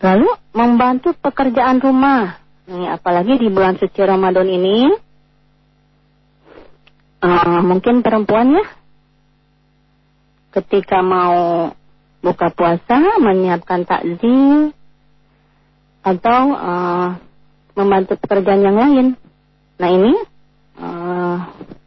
Lalu 0.00 0.28
membantu 0.52 1.16
pekerjaan 1.16 1.80
rumah. 1.80 2.40
Nih, 2.64 2.88
apalagi 2.88 3.36
di 3.36 3.48
bulan 3.52 3.76
suci 3.76 4.00
Ramadan 4.00 4.48
ini, 4.48 4.88
uh, 7.24 7.60
mungkin 7.60 8.00
perempuan 8.00 8.56
ya 8.56 8.66
ketika 10.54 11.02
mau 11.02 11.68
buka 12.22 12.48
puasa 12.54 13.18
menyiapkan 13.20 13.84
takjil 13.84 14.72
atau 16.04 16.40
uh, 16.54 17.08
membantu 17.74 18.14
pekerjaan 18.20 18.62
yang 18.62 18.76
lain. 18.78 19.06
Nah 19.76 19.90
ini 19.90 20.12
uh, 20.78 21.36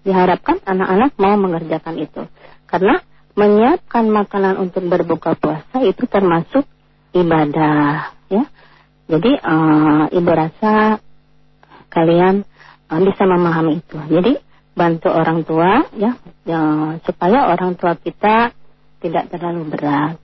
diharapkan 0.04 0.60
anak-anak 0.68 1.16
mau 1.16 1.36
mengerjakan 1.40 1.96
itu 2.02 2.22
karena 2.68 3.00
menyiapkan 3.38 4.10
makanan 4.10 4.58
untuk 4.58 4.90
berbuka 4.90 5.38
puasa 5.38 5.86
itu 5.86 6.10
termasuk 6.10 6.66
ibadah 7.14 8.18
ya. 8.34 8.44
Jadi 9.08 9.32
uh, 9.40 10.12
ibu 10.12 10.32
rasa 10.34 11.00
kalian 11.88 12.44
uh, 12.90 13.00
bisa 13.00 13.24
memahami 13.24 13.80
itu. 13.80 13.98
Jadi 14.10 14.34
bantu 14.74 15.10
orang 15.14 15.46
tua 15.48 15.86
ya, 15.96 16.18
ya 16.44 16.62
supaya 17.06 17.54
orang 17.54 17.78
tua 17.80 17.96
kita 17.96 18.52
tidak 19.00 19.30
terlalu 19.32 19.70
berat. 19.70 20.18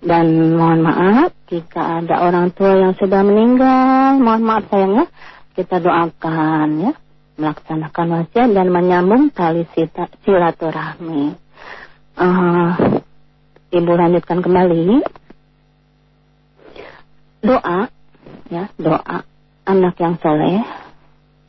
Dan 0.00 0.56
mohon 0.56 0.80
maaf 0.80 1.36
jika 1.52 2.00
ada 2.00 2.24
orang 2.24 2.56
tua 2.56 2.72
yang 2.72 2.96
sudah 2.96 3.20
meninggal, 3.20 4.16
mohon 4.16 4.40
maaf 4.40 4.64
sayangnya 4.72 5.04
kita 5.52 5.76
doakan 5.76 6.88
ya 6.88 6.92
melaksanakan 7.40 8.06
wasiat 8.20 8.48
dan 8.52 8.68
menyambung 8.68 9.32
tali 9.32 9.64
silaturahmi. 10.24 11.49
Uh, 12.20 13.00
Ibu 13.70 13.92
lanjutkan 13.94 14.42
kembali. 14.42 14.98
Doa 17.40 17.86
ya, 18.50 18.66
doa 18.76 19.22
anak 19.62 19.94
yang 20.02 20.18
soleh 20.18 20.60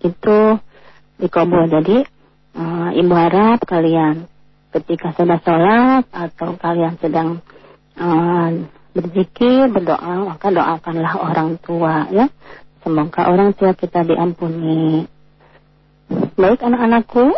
itu 0.06 0.38
dikabul. 1.18 1.66
Jadi 1.66 2.06
uh, 2.56 2.90
ibu 2.94 3.14
harap 3.18 3.66
kalian 3.66 4.30
ketika 4.72 5.18
sudah 5.18 5.42
sholat 5.42 6.06
atau 6.14 6.56
kalian 6.62 6.96
sedang 7.02 7.42
uh, 7.98 8.48
berzikir, 8.94 9.66
berdoa, 9.74 10.30
maka 10.32 10.54
doakanlah 10.54 11.14
orang 11.20 11.58
tua 11.58 12.06
ya. 12.14 12.30
Semoga 12.86 13.34
orang 13.34 13.58
tua 13.58 13.74
kita 13.74 14.06
diampuni. 14.06 15.10
Baik 16.38 16.62
anak-anakku, 16.62 17.34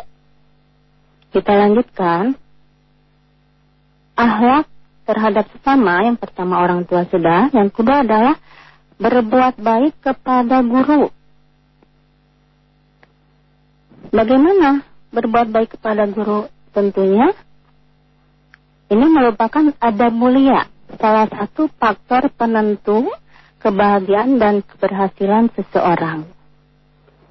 kita 1.32 1.52
lanjutkan. 1.56 2.36
Ahlak 4.14 4.70
terhadap 5.04 5.50
sesama, 5.52 6.06
yang 6.06 6.16
pertama 6.16 6.62
orang 6.62 6.86
tua 6.88 7.04
sudah, 7.10 7.52
yang 7.52 7.68
kedua 7.74 8.06
adalah 8.06 8.38
berbuat 9.02 9.60
baik 9.60 10.00
kepada 10.00 10.62
guru. 10.64 11.10
Bagaimana 14.14 14.86
berbuat 15.10 15.50
baik 15.50 15.80
kepada 15.80 16.06
guru? 16.06 16.46
Tentunya 16.74 17.34
ini 18.94 19.06
merupakan 19.10 19.74
ada 19.82 20.08
mulia, 20.14 20.70
salah 21.02 21.26
satu 21.26 21.70
faktor 21.82 22.30
penentu 22.34 23.10
kebahagiaan 23.64 24.38
dan 24.38 24.62
keberhasilan 24.62 25.50
seseorang. 25.58 26.28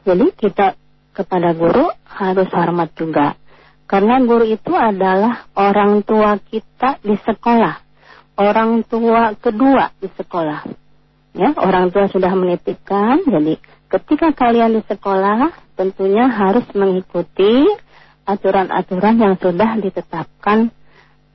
Jadi 0.02 0.26
kita 0.34 0.74
kepada 1.12 1.52
guru 1.54 1.92
harus 2.08 2.48
hormat 2.50 2.90
juga. 2.98 3.38
Karena 3.92 4.24
guru 4.24 4.48
itu 4.48 4.72
adalah 4.72 5.52
orang 5.52 6.00
tua 6.00 6.40
kita 6.40 6.96
di 7.04 7.12
sekolah. 7.12 7.76
Orang 8.40 8.88
tua 8.88 9.36
kedua 9.36 9.92
di 10.00 10.08
sekolah. 10.08 10.64
Ya, 11.36 11.52
orang 11.60 11.92
tua 11.92 12.08
sudah 12.08 12.32
menitipkan, 12.32 13.20
jadi 13.28 13.60
ketika 13.92 14.32
kalian 14.32 14.80
di 14.80 14.82
sekolah 14.88 15.52
tentunya 15.76 16.24
harus 16.24 16.64
mengikuti 16.72 17.68
aturan-aturan 18.24 19.20
yang 19.20 19.34
sudah 19.36 19.76
ditetapkan 19.76 20.72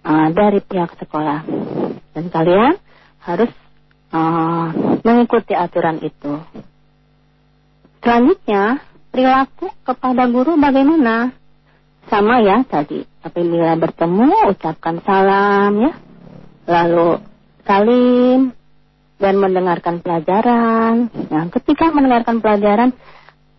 uh, 0.02 0.28
dari 0.34 0.58
pihak 0.58 0.98
sekolah. 0.98 1.46
Dan 2.18 2.26
kalian 2.34 2.74
harus 3.22 3.54
uh, 4.10 4.74
mengikuti 5.06 5.54
aturan 5.54 6.02
itu. 6.02 6.42
Selanjutnya, 8.02 8.82
perilaku 9.14 9.70
kepada 9.86 10.26
guru 10.26 10.58
bagaimana? 10.58 11.38
Sama 12.08 12.40
ya 12.40 12.64
tadi, 12.64 13.04
apabila 13.20 13.76
bertemu 13.76 14.56
ucapkan 14.56 15.04
salam 15.04 15.72
ya, 15.84 15.92
lalu 16.68 17.20
salim, 17.68 18.56
dan 19.18 19.36
mendengarkan 19.42 20.00
pelajaran. 20.00 21.10
Nah, 21.10 21.50
ketika 21.50 21.90
mendengarkan 21.90 22.38
pelajaran, 22.40 22.94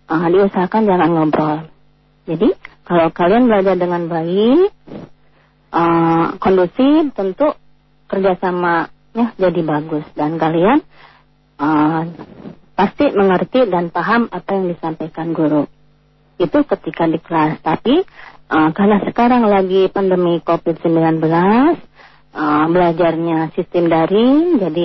uh, 0.07 0.27
diusahakan 0.31 0.87
jangan 0.87 1.11
ngobrol. 1.11 1.59
Jadi, 2.31 2.55
kalau 2.87 3.11
kalian 3.11 3.51
belajar 3.51 3.75
dengan 3.75 4.07
baik, 4.07 4.71
uh, 5.75 6.39
kondusif, 6.39 7.11
tentu 7.13 7.53
kerjasamanya 8.07 9.35
jadi 9.35 9.61
bagus. 9.67 10.07
Dan 10.15 10.39
kalian 10.39 10.79
uh, 11.59 12.03
pasti 12.79 13.11
mengerti 13.11 13.67
dan 13.67 13.91
paham 13.91 14.31
apa 14.31 14.51
yang 14.55 14.71
disampaikan 14.71 15.35
guru. 15.35 15.67
Itu 16.39 16.63
ketika 16.63 17.11
di 17.11 17.19
kelas. 17.19 17.59
Tapi, 17.67 18.07
uh, 18.49 18.71
karena 18.73 18.99
sekarang 19.05 19.45
lagi 19.47 19.89
pandemi 19.93 20.41
COVID-19, 20.43 21.21
uh, 21.23 22.65
belajarnya 22.73 23.53
sistem 23.55 23.93
daring, 23.93 24.61
jadi 24.61 24.85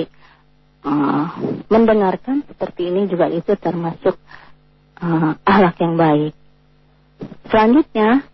uh, 0.84 1.24
mendengarkan 1.72 2.44
seperti 2.46 2.92
ini 2.92 3.08
juga 3.08 3.32
itu 3.32 3.56
termasuk 3.56 4.16
uh, 5.00 5.34
akhlak 5.42 5.76
yang 5.80 5.94
baik. 5.96 6.32
Selanjutnya 7.48 8.24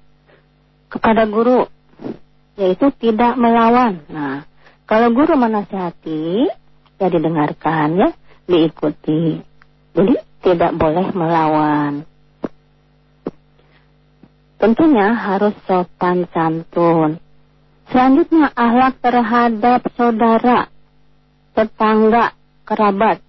kepada 0.91 1.25
guru 1.31 1.71
yaitu 2.59 2.93
tidak 3.01 3.39
melawan. 3.41 4.05
Nah, 4.11 4.45
kalau 4.85 5.09
guru 5.15 5.39
menasihati 5.39 6.51
ya 7.01 7.07
didengarkan 7.09 7.89
ya, 7.97 8.09
diikuti. 8.45 9.41
Jadi 9.97 10.15
tidak 10.45 10.77
boleh 10.77 11.09
melawan. 11.17 12.05
Tentunya 14.61 15.17
harus 15.17 15.57
sopan 15.65 16.29
santun. 16.37 17.17
Selanjutnya 17.89 18.53
akhlak 18.53 19.01
terhadap 19.01 19.81
saudara, 19.97 20.69
tetangga, 21.57 22.37
kerabat. 22.69 23.25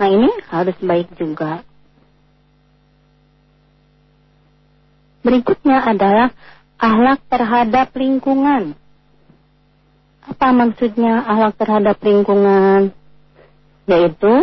Nah 0.00 0.08
ini 0.08 0.32
harus 0.48 0.74
baik 0.80 1.12
juga. 1.20 1.62
Berikutnya 5.20 5.84
adalah 5.84 6.32
akhlak 6.80 7.20
terhadap 7.28 7.88
lingkungan. 7.94 8.72
Apa 10.24 10.48
maksudnya 10.56 11.28
akhlak 11.28 11.54
terhadap 11.60 11.96
lingkungan? 12.00 12.96
Yaitu 13.84 14.34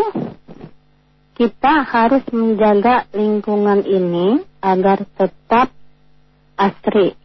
kita 1.33 1.81
harus 1.81 2.21
menjaga 2.29 3.09
lingkungan 3.09 3.81
ini 3.89 4.45
agar 4.61 5.01
tetap 5.17 5.73
asri, 6.61 7.17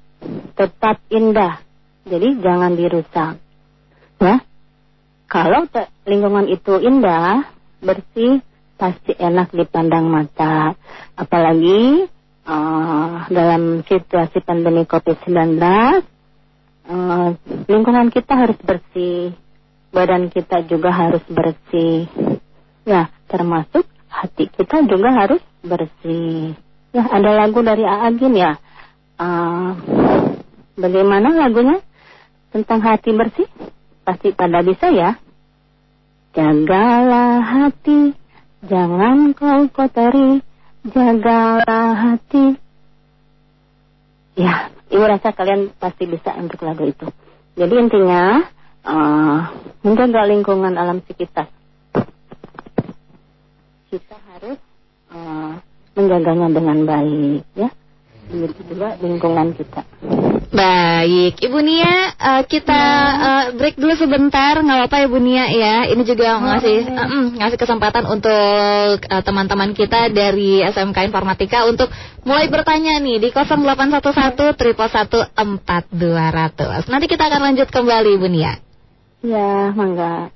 tetap 0.56 0.96
indah. 1.12 1.60
Jadi 2.08 2.40
jangan 2.40 2.72
dirusak. 2.72 3.36
Ya. 4.16 4.40
Kalau 5.26 5.68
lingkungan 6.06 6.46
itu 6.48 6.78
indah, 6.80 7.44
bersih, 7.82 8.40
pasti 8.78 9.12
enak 9.12 9.52
dipandang 9.52 10.06
mata. 10.06 10.72
Apalagi 11.18 12.06
uh, 12.46 13.26
dalam 13.28 13.82
situasi 13.84 14.38
pandemi 14.46 14.86
COVID-19, 14.86 15.58
uh, 16.86 17.28
lingkungan 17.66 18.08
kita 18.14 18.32
harus 18.38 18.58
bersih, 18.62 19.34
badan 19.90 20.30
kita 20.30 20.62
juga 20.70 20.94
harus 20.94 21.24
bersih. 21.26 22.06
Ya, 22.86 23.10
termasuk 23.26 23.82
hati 24.06 24.46
kita 24.46 24.86
juga 24.86 25.10
harus 25.10 25.42
bersih. 25.66 26.54
Ya, 26.94 27.02
ada 27.10 27.34
lagu 27.34 27.60
dari 27.66 27.82
Aagin 27.82 28.38
ya. 28.38 28.62
Uh, 29.16 29.72
bagaimana 30.76 31.32
lagunya 31.32 31.80
tentang 32.52 32.84
hati 32.84 33.16
bersih? 33.16 33.48
Pasti 34.04 34.36
pada 34.36 34.60
bisa 34.60 34.92
ya. 34.92 35.16
Jagalah 36.36 37.40
hati, 37.40 38.12
jangan 38.60 39.32
kau 39.32 39.72
kotori, 39.72 40.44
jagalah 40.84 41.96
hati. 41.96 42.60
Ya, 44.36 44.68
ibu 44.92 45.00
rasa 45.00 45.32
kalian 45.32 45.72
pasti 45.80 46.04
bisa 46.04 46.36
untuk 46.36 46.60
lagu 46.60 46.84
itu. 46.84 47.08
Jadi 47.56 47.72
intinya, 47.72 48.44
uh, 48.84 49.48
menjaga 49.80 50.28
lingkungan 50.28 50.76
alam 50.76 51.00
sekitar. 51.08 51.48
Kita 53.88 54.16
harus 54.36 54.60
uh, 55.08 55.56
menjaganya 55.96 56.52
dengan 56.52 56.84
baik, 56.84 57.48
ya. 57.56 57.72
Begitu 58.26 58.74
juga 58.74 58.98
lingkungan 58.98 59.54
kita. 59.54 59.86
Baik, 60.50 61.42
Ibu 61.42 61.58
Nia, 61.62 62.16
uh, 62.16 62.42
kita 62.46 62.82
uh, 63.18 63.44
break 63.58 63.76
dulu 63.76 63.92
sebentar, 63.98 64.58
nggak 64.58 64.78
apa-apa 64.86 65.04
Ibu 65.06 65.18
Nia 65.20 65.46
ya. 65.52 65.76
Ini 65.90 66.02
juga 66.06 66.38
ngasih 66.38 66.78
uh, 66.90 67.26
ngasih 67.38 67.58
kesempatan 67.58 68.08
untuk 68.08 68.98
uh, 69.04 69.22
teman-teman 69.22 69.74
kita 69.74 70.10
dari 70.10 70.64
SMK 70.64 71.06
Informatika 71.06 71.66
untuk 71.68 71.90
mulai 72.26 72.50
bertanya 72.50 72.98
nih 72.98 73.20
di 73.20 73.28
0811 73.30 74.58
triple 74.58 74.90
Nanti 76.88 77.06
kita 77.06 77.24
akan 77.30 77.40
lanjut 77.52 77.68
kembali 77.70 78.10
Ibu 78.18 78.26
Nia. 78.30 78.58
Ya, 79.26 79.74
mangga. 79.74 80.30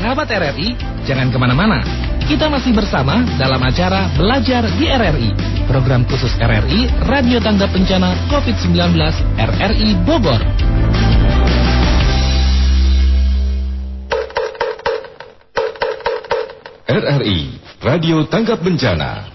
Sahabat 0.00 0.32
RRI, 0.32 0.80
jangan 1.04 1.28
ke 1.28 1.36
mana-mana. 1.36 2.09
Kita 2.30 2.46
masih 2.46 2.70
bersama 2.70 3.26
dalam 3.42 3.58
acara 3.58 4.06
Belajar 4.14 4.62
di 4.78 4.86
RRI. 4.86 5.34
Program 5.66 6.06
khusus 6.06 6.30
RRI, 6.38 6.86
Radio 7.10 7.42
Tanggap 7.42 7.74
Bencana 7.74 8.14
COVID-19 8.30 8.70
RRI 9.34 9.98
Bogor. 10.06 10.38
RRI, 16.86 17.38
Radio 17.82 18.22
Tanggap 18.30 18.62
Bencana. 18.62 19.26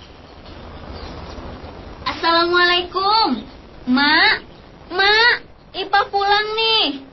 Assalamualaikum. 2.08 3.44
Mak, 3.92 4.36
Mak, 4.96 5.36
Ipa 5.76 6.02
pulang 6.08 6.48
nih. 6.56 7.04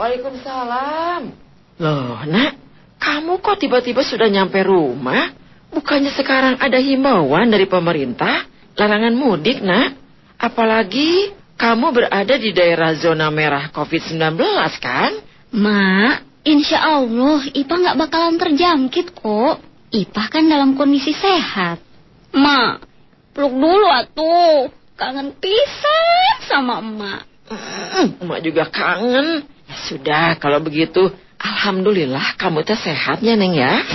Waalaikumsalam. 0.00 1.28
Loh, 1.76 2.24
nak, 2.24 2.65
kamu 2.96 3.44
kok 3.44 3.60
tiba-tiba 3.60 4.00
sudah 4.02 4.28
nyampe 4.28 4.60
rumah? 4.64 5.32
Bukannya 5.72 6.12
sekarang 6.16 6.56
ada 6.56 6.80
himbauan 6.80 7.52
dari 7.52 7.68
pemerintah 7.68 8.48
larangan 8.76 9.14
mudik, 9.16 9.60
nak? 9.60 9.96
Apalagi 10.36 11.32
kamu 11.56 11.86
berada 11.92 12.34
di 12.36 12.52
daerah 12.52 12.92
zona 12.96 13.32
merah 13.32 13.72
COVID-19 13.72 14.36
kan? 14.80 15.12
Mak, 15.56 16.44
insya 16.44 16.84
Allah 16.84 17.40
Ipa 17.52 17.74
nggak 17.80 17.96
bakalan 17.96 18.36
terjangkit 18.36 19.16
kok. 19.16 19.64
Ipa 19.88 20.28
kan 20.28 20.44
dalam 20.44 20.76
kondisi 20.76 21.16
sehat. 21.16 21.80
Mak, 22.36 22.84
peluk 23.32 23.54
dulu 23.56 23.88
atuh. 23.88 24.68
Kangen 24.96 25.36
pisan 25.36 26.36
sama 26.48 26.80
emak. 26.80 27.22
Hmm, 27.52 28.16
emak 28.24 28.40
juga 28.40 28.64
kangen. 28.68 29.44
Ya 29.68 29.76
sudah, 29.84 30.26
kalau 30.40 30.56
begitu 30.64 31.12
Alhamdulillah 31.46 32.34
kamu 32.34 32.66
teh 32.66 32.74
sehatnya 32.74 33.38
Neng 33.38 33.54
ya. 33.54 33.86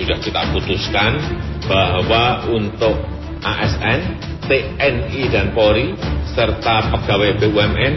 Sudah 0.00 0.16
kita 0.16 0.48
putuskan 0.56 1.20
bahwa 1.68 2.48
untuk 2.48 2.96
ASN, 3.44 4.00
TNI 4.48 5.22
dan 5.28 5.52
Polri 5.52 5.92
serta 6.32 6.88
pegawai 6.88 7.36
BUMN 7.36 7.94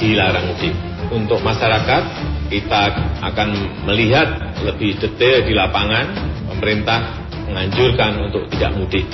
dilarang 0.00 0.48
mudik. 0.48 0.72
Untuk 1.12 1.44
masyarakat 1.44 2.02
kita 2.48 2.82
akan 3.20 3.48
melihat 3.84 4.56
lebih 4.64 4.96
detail 4.96 5.44
di 5.44 5.52
lapangan. 5.52 6.08
Pemerintah 6.56 7.20
menganjurkan 7.52 8.32
untuk 8.32 8.48
tidak 8.48 8.72
mudik. 8.80 9.04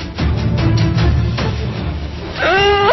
Masa 2.38 2.91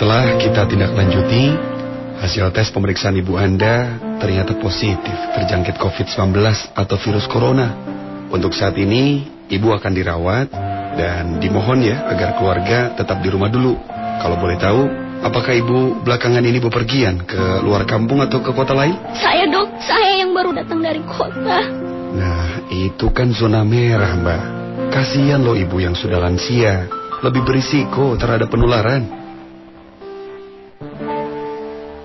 Setelah 0.00 0.40
kita 0.40 0.64
tindak 0.64 0.96
lanjuti, 0.96 1.52
hasil 2.24 2.48
tes 2.56 2.72
pemeriksaan 2.72 3.20
ibu 3.20 3.36
Anda 3.36 4.00
ternyata 4.16 4.56
positif 4.56 5.12
terjangkit 5.36 5.76
COVID-19 5.76 6.40
atau 6.72 6.96
virus 6.96 7.28
corona. 7.28 7.68
Untuk 8.32 8.56
saat 8.56 8.80
ini, 8.80 9.28
ibu 9.52 9.68
akan 9.76 9.92
dirawat 9.92 10.48
dan 10.96 11.36
dimohon 11.36 11.84
ya 11.84 12.08
agar 12.08 12.32
keluarga 12.40 12.96
tetap 12.96 13.20
di 13.20 13.28
rumah 13.28 13.52
dulu. 13.52 13.76
Kalau 14.24 14.40
boleh 14.40 14.56
tahu, 14.56 14.82
Apakah 15.20 15.52
ibu 15.52 16.00
belakangan 16.00 16.40
ini 16.48 16.64
bepergian 16.64 17.28
ke 17.28 17.60
luar 17.60 17.84
kampung 17.84 18.24
atau 18.24 18.40
ke 18.40 18.56
kota 18.56 18.72
lain? 18.72 18.96
Saya 19.20 19.44
dok, 19.52 19.68
saya 19.84 20.24
yang 20.24 20.32
baru 20.32 20.56
datang 20.56 20.80
dari 20.80 21.04
kota. 21.04 21.60
Nah, 22.16 22.72
itu 22.72 23.04
kan 23.12 23.28
zona 23.36 23.60
merah, 23.60 24.16
Mbak. 24.16 24.42
Kasihan 24.88 25.44
loh 25.44 25.52
ibu 25.52 25.76
yang 25.76 25.92
sudah 25.92 26.24
lansia. 26.24 26.88
Lebih 27.20 27.44
berisiko 27.44 28.16
terhadap 28.16 28.48
penularan. 28.48 29.19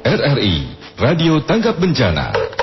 RRI, 0.06 0.78
Radio 1.02 1.42
Tanggap 1.42 1.82
Bencana. 1.82 2.55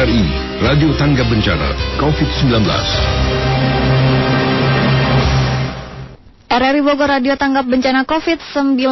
RRI 0.05 0.21
Radio 0.61 0.93
Tangga 1.01 1.25
Bencana 1.25 1.97
COVID-19 1.97 2.61
RRI 6.45 6.81
Bogor 6.85 7.09
Radio 7.09 7.33
Tanggap 7.33 7.65
Bencana 7.65 8.05
COVID-19 8.05 8.85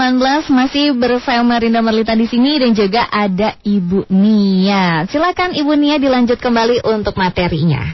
masih 0.49 0.97
bersama 0.97 1.62
Rinda 1.62 1.86
Merlita 1.86 2.17
di 2.17 2.26
sini 2.26 2.58
dan 2.58 2.73
juga 2.73 3.06
ada 3.13 3.54
Ibu 3.62 4.10
Nia. 4.10 5.06
Silakan 5.06 5.54
Ibu 5.54 5.78
Nia 5.78 6.02
dilanjut 6.02 6.41
kembali 6.41 6.82
untuk 6.82 7.13
materinya. 7.13 7.93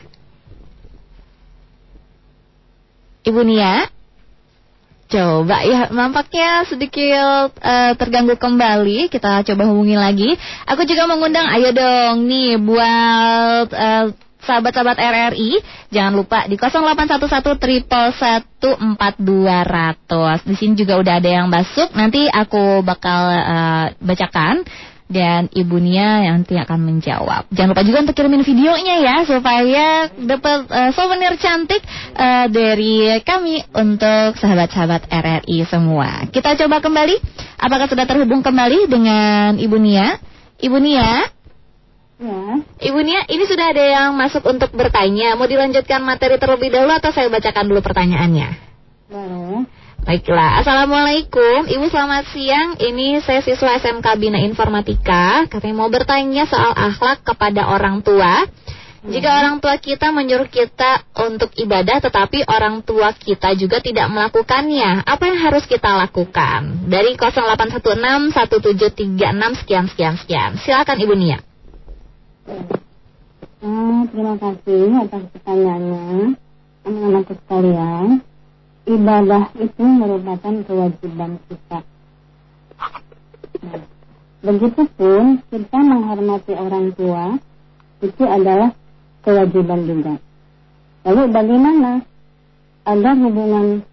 Ibu 3.27 3.41
Nia, 3.43 3.83
coba 5.09 5.65
ya 5.65 5.89
nampaknya 5.89 6.69
sedikit 6.69 7.49
uh, 7.57 7.93
terganggu 7.97 8.37
kembali. 8.37 9.09
Kita 9.09 9.41
coba 9.41 9.63
hubungi 9.65 9.97
lagi. 9.97 10.29
Aku 10.69 10.85
juga 10.85 11.09
mengundang, 11.09 11.49
ayo 11.49 11.73
dong 11.73 12.29
nih 12.29 12.61
buat 12.61 13.67
uh, 13.73 14.05
sahabat-sahabat 14.39 14.97
RRI, 14.97 15.59
jangan 15.91 16.13
lupa 16.15 16.47
di 16.47 16.55
0811 16.55 17.59
triple 17.59 18.09
Di 20.47 20.55
sini 20.55 20.73
juga 20.79 20.93
udah 21.01 21.13
ada 21.19 21.29
yang 21.29 21.47
masuk. 21.51 21.91
Nanti 21.93 22.25
aku 22.29 22.85
bakal 22.85 23.21
uh, 23.35 23.85
bacakan 23.99 24.63
dan 25.09 25.49
Ibu 25.49 25.81
Nia 25.81 26.21
yang 26.21 26.45
nanti 26.45 26.53
akan 26.53 26.85
menjawab. 26.85 27.49
Jangan 27.49 27.73
lupa 27.73 27.81
juga 27.81 28.05
untuk 28.05 28.15
kirimin 28.15 28.45
videonya 28.45 28.95
ya 29.01 29.15
supaya 29.25 30.05
dapat 30.13 30.69
uh, 30.69 30.91
souvenir 30.93 31.33
cantik 31.41 31.81
uh, 32.13 32.45
dari 32.45 33.17
kami 33.25 33.65
untuk 33.73 34.37
sahabat-sahabat 34.37 35.09
RRI 35.09 35.65
semua. 35.65 36.29
Kita 36.29 36.53
coba 36.61 36.77
kembali. 36.77 37.17
Apakah 37.57 37.89
sudah 37.89 38.05
terhubung 38.05 38.45
kembali 38.45 38.85
dengan 38.85 39.57
Ibu 39.57 39.77
Nia? 39.81 40.21
Ibu 40.61 40.77
Nia? 40.77 41.25
Ya. 42.19 42.41
Ibu 42.61 42.99
Nia, 43.01 43.25
ini 43.33 43.43
sudah 43.49 43.73
ada 43.73 43.83
yang 43.83 44.09
masuk 44.13 44.45
untuk 44.45 44.69
bertanya. 44.77 45.33
Mau 45.33 45.49
dilanjutkan 45.49 46.05
materi 46.05 46.37
terlebih 46.37 46.69
dahulu 46.69 46.93
atau 46.93 47.09
saya 47.09 47.33
bacakan 47.33 47.65
dulu 47.65 47.81
pertanyaannya? 47.81 48.49
Boleh. 49.09 49.78
Baiklah, 50.09 50.65
Assalamualaikum. 50.65 51.69
Ibu 51.69 51.85
selamat 51.85 52.33
siang, 52.33 52.81
ini 52.81 53.21
saya 53.21 53.45
siswa 53.45 53.77
SMK 53.77 54.17
Bina 54.17 54.41
Informatika. 54.41 55.45
Katanya 55.45 55.85
mau 55.85 55.89
bertanya 55.93 56.49
soal 56.49 56.73
akhlak 56.73 57.21
kepada 57.21 57.69
orang 57.69 58.01
tua. 58.01 58.49
Jika 59.05 59.37
orang 59.37 59.61
tua 59.61 59.77
kita 59.77 60.09
menyuruh 60.09 60.49
kita 60.49 61.05
untuk 61.29 61.53
ibadah 61.55 62.01
Tetapi 62.01 62.49
orang 62.49 62.81
tua 62.81 63.13
kita 63.15 63.55
juga 63.55 63.79
tidak 63.79 64.11
melakukannya 64.11 65.07
Apa 65.07 65.23
yang 65.23 65.39
harus 65.39 65.63
kita 65.63 65.87
lakukan? 65.87 66.89
Dari 66.89 67.13
0816-1736 67.13 69.61
sekian 69.61 69.85
sekian 69.93 70.17
sekian. 70.17 70.57
Silakan 70.57 70.97
Ibu 71.05 71.13
Nia. 71.13 71.37
Oh, 73.61 74.09
terima 74.09 74.33
kasih 74.41 75.05
atas 75.05 75.23
pertanyaannya. 75.37 76.33
Anak-anakku 76.81 77.33
sekalian 77.45 78.25
ibadah 78.89 79.53
itu 79.61 79.83
merupakan 79.85 80.53
kewajiban 80.65 81.37
kita. 81.45 81.79
Nah, 83.59 83.81
begitupun 84.41 85.45
kita 85.53 85.77
menghormati 85.77 86.53
orang 86.57 86.89
tua 86.97 87.37
itu 88.01 88.23
adalah 88.25 88.73
kewajiban 89.21 89.79
juga. 89.85 90.13
Lalu 91.05 91.23
bagaimana 91.29 91.91
agar 92.89 93.13
hubungan 93.21 93.85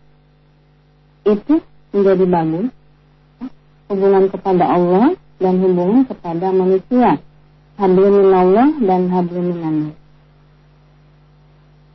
itu 1.28 1.54
menjadi 1.92 2.24
bagus? 2.24 2.66
Hubungan 3.86 4.24
kepada 4.32 4.64
Allah 4.66 5.14
dan 5.38 5.54
hubungan 5.60 6.08
kepada 6.08 6.50
manusia. 6.50 7.20
Hablum 7.76 8.32
Allah 8.32 8.72
dan 8.80 9.12
hablum 9.12 9.52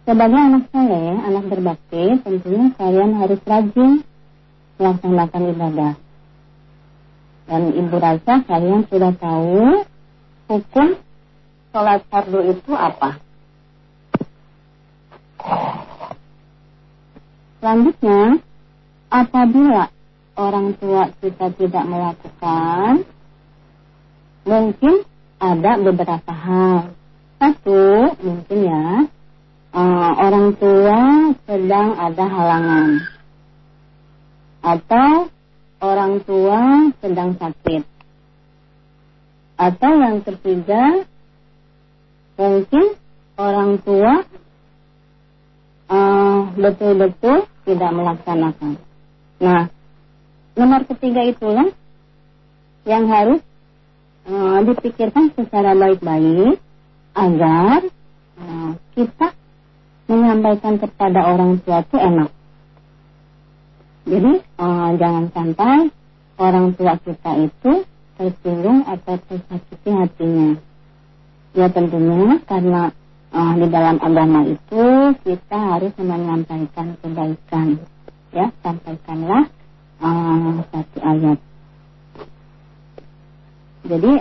sebagai 0.06 0.42
anak 0.42 0.64
soleh, 0.74 1.14
anak 1.22 1.46
berbakti, 1.46 2.06
tentunya 2.26 2.74
kalian 2.76 3.12
harus 3.18 3.42
rajin 3.46 4.02
melaksanakan 4.82 5.44
ibadah. 5.54 5.94
Dan 7.46 7.62
ibu 7.76 7.96
rasa 8.00 8.42
kalian 8.48 8.88
sudah 8.90 9.14
tahu 9.20 9.86
hukum 10.50 10.88
sholat 11.72 12.02
fardu 12.10 12.40
itu 12.50 12.72
apa. 12.74 13.20
Selanjutnya, 17.62 18.42
apabila 19.14 19.86
orang 20.34 20.74
tua 20.82 21.14
kita 21.22 21.54
tidak 21.54 21.86
melakukan, 21.86 23.06
mungkin 24.50 25.06
ada 25.38 25.72
beberapa 25.78 26.34
hal. 26.34 26.94
Satu, 27.38 28.18
mungkin 28.22 28.60
ya, 28.66 28.86
uh, 29.76 30.12
orang 30.20 30.56
tua 30.60 31.00
sedang 31.48 31.88
ada 31.96 32.26
halangan 32.28 32.90
atau 34.62 35.10
orang 35.82 36.22
tua 36.22 36.92
sedang 37.02 37.34
sakit 37.40 37.84
atau 39.58 39.92
yang 39.98 40.20
ketiga 40.22 41.06
mungkin 42.38 42.86
orang 43.38 43.78
tua 43.82 44.26
uh, 45.90 46.40
betul-betul 46.58 47.46
uh, 47.46 47.50
tidak 47.66 47.92
melaksanakan. 47.94 48.74
Nah, 49.42 49.70
nomor 50.58 50.82
ketiga 50.90 51.22
itulah 51.26 51.70
yang 52.86 53.06
harus 53.06 53.42
uh, 54.26 54.66
dipikirkan 54.66 55.30
secara 55.38 55.78
baik-baik 55.78 56.58
agar 57.14 57.86
uh, 58.42 58.72
kita 58.98 59.34
menyampaikan 60.12 60.76
kepada 60.76 61.24
orang 61.32 61.64
tua 61.64 61.82
itu 61.82 61.98
enak. 61.98 62.30
Jadi 64.02 64.34
uh, 64.60 64.90
jangan 64.98 65.26
sampai 65.32 65.94
orang 66.42 66.74
tua 66.74 66.98
kita 67.00 67.32
itu 67.38 67.72
tersinggung 68.18 68.82
atau 68.90 69.16
tersakiti 69.30 69.90
hatinya. 69.94 70.50
Ya 71.54 71.68
tentunya 71.70 72.42
karena 72.50 72.92
uh, 73.32 73.54
di 73.56 73.68
dalam 73.70 73.98
agama 74.02 74.48
itu 74.50 74.86
kita 75.22 75.58
harus 75.58 75.94
menyampaikan 76.02 76.98
kebaikan. 77.00 77.68
Ya 78.34 78.50
sampaikanlah 78.66 79.48
uh, 80.02 80.66
satu 80.74 81.00
ayat. 81.04 81.40
Jadi 83.82 84.12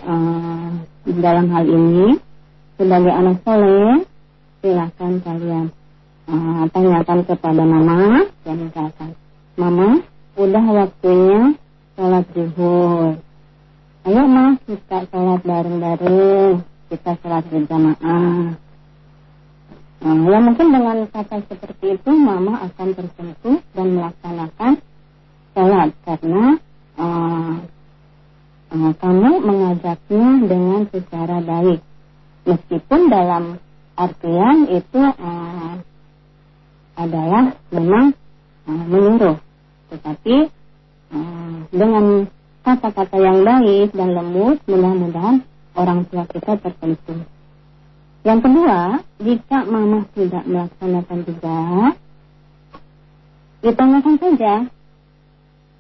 dalam 1.21 1.47
hal 1.53 1.65
ini 1.69 2.17
sebagai 2.81 3.13
anak 3.13 3.45
soleh 3.45 4.09
silahkan 4.65 5.21
kalian 5.21 5.69
uh, 6.31 6.65
tanyakan 6.71 7.27
kepada 7.27 7.63
mama 7.67 8.31
dan 8.47 8.57
misalkan 8.71 9.11
mama 9.59 10.01
udah 10.39 10.65
waktunya 10.71 11.59
sholat 11.99 12.25
zuhur. 12.33 13.19
Ayo 14.09 14.23
mah 14.25 14.57
kita 14.65 15.05
sholat 15.13 15.41
bareng-bareng. 15.45 16.65
Kita 16.89 17.13
sholat 17.21 17.45
berjamaah. 17.53 18.57
Nah, 20.01 20.17
ya 20.17 20.39
mungkin 20.41 20.73
dengan 20.73 21.05
kata 21.13 21.45
seperti 21.45 22.01
itu 22.01 22.11
mama 22.17 22.65
akan 22.65 22.89
tersentuh 22.97 23.61
dan 23.77 23.87
melaksanakan 23.93 24.73
sholat. 25.53 25.91
Karena 26.09 26.57
uh, 26.97 27.55
uh, 28.73 28.93
kamu 28.97 29.31
mengajaknya 29.45 30.29
dengan 30.49 30.89
secara 30.89 31.37
baik. 31.45 31.81
Meskipun 32.49 33.01
dalam 33.13 33.61
artian 34.01 34.57
itu 34.73 35.01
uh, 35.05 35.85
adalah 36.97 37.55
memang 37.71 38.15
uh, 38.67 38.85
menyuruh. 38.87 39.39
Tetapi 39.91 40.37
uh, 41.15 41.57
dengan 41.71 42.27
kata-kata 42.63 43.17
yang 43.19 43.43
baik 43.43 43.91
dan 43.95 44.15
lembut, 44.15 44.59
mudah-mudahan 44.69 45.43
orang 45.75 46.07
tua 46.09 46.25
kita 46.29 46.59
tertentu. 46.61 47.25
Yang 48.21 48.41
kedua, 48.45 48.79
jika 49.19 49.59
mama 49.65 50.05
tidak 50.13 50.45
melaksanakan 50.45 51.19
juga, 51.25 51.61
ditanyakan 53.65 54.17
saja, 54.21 54.55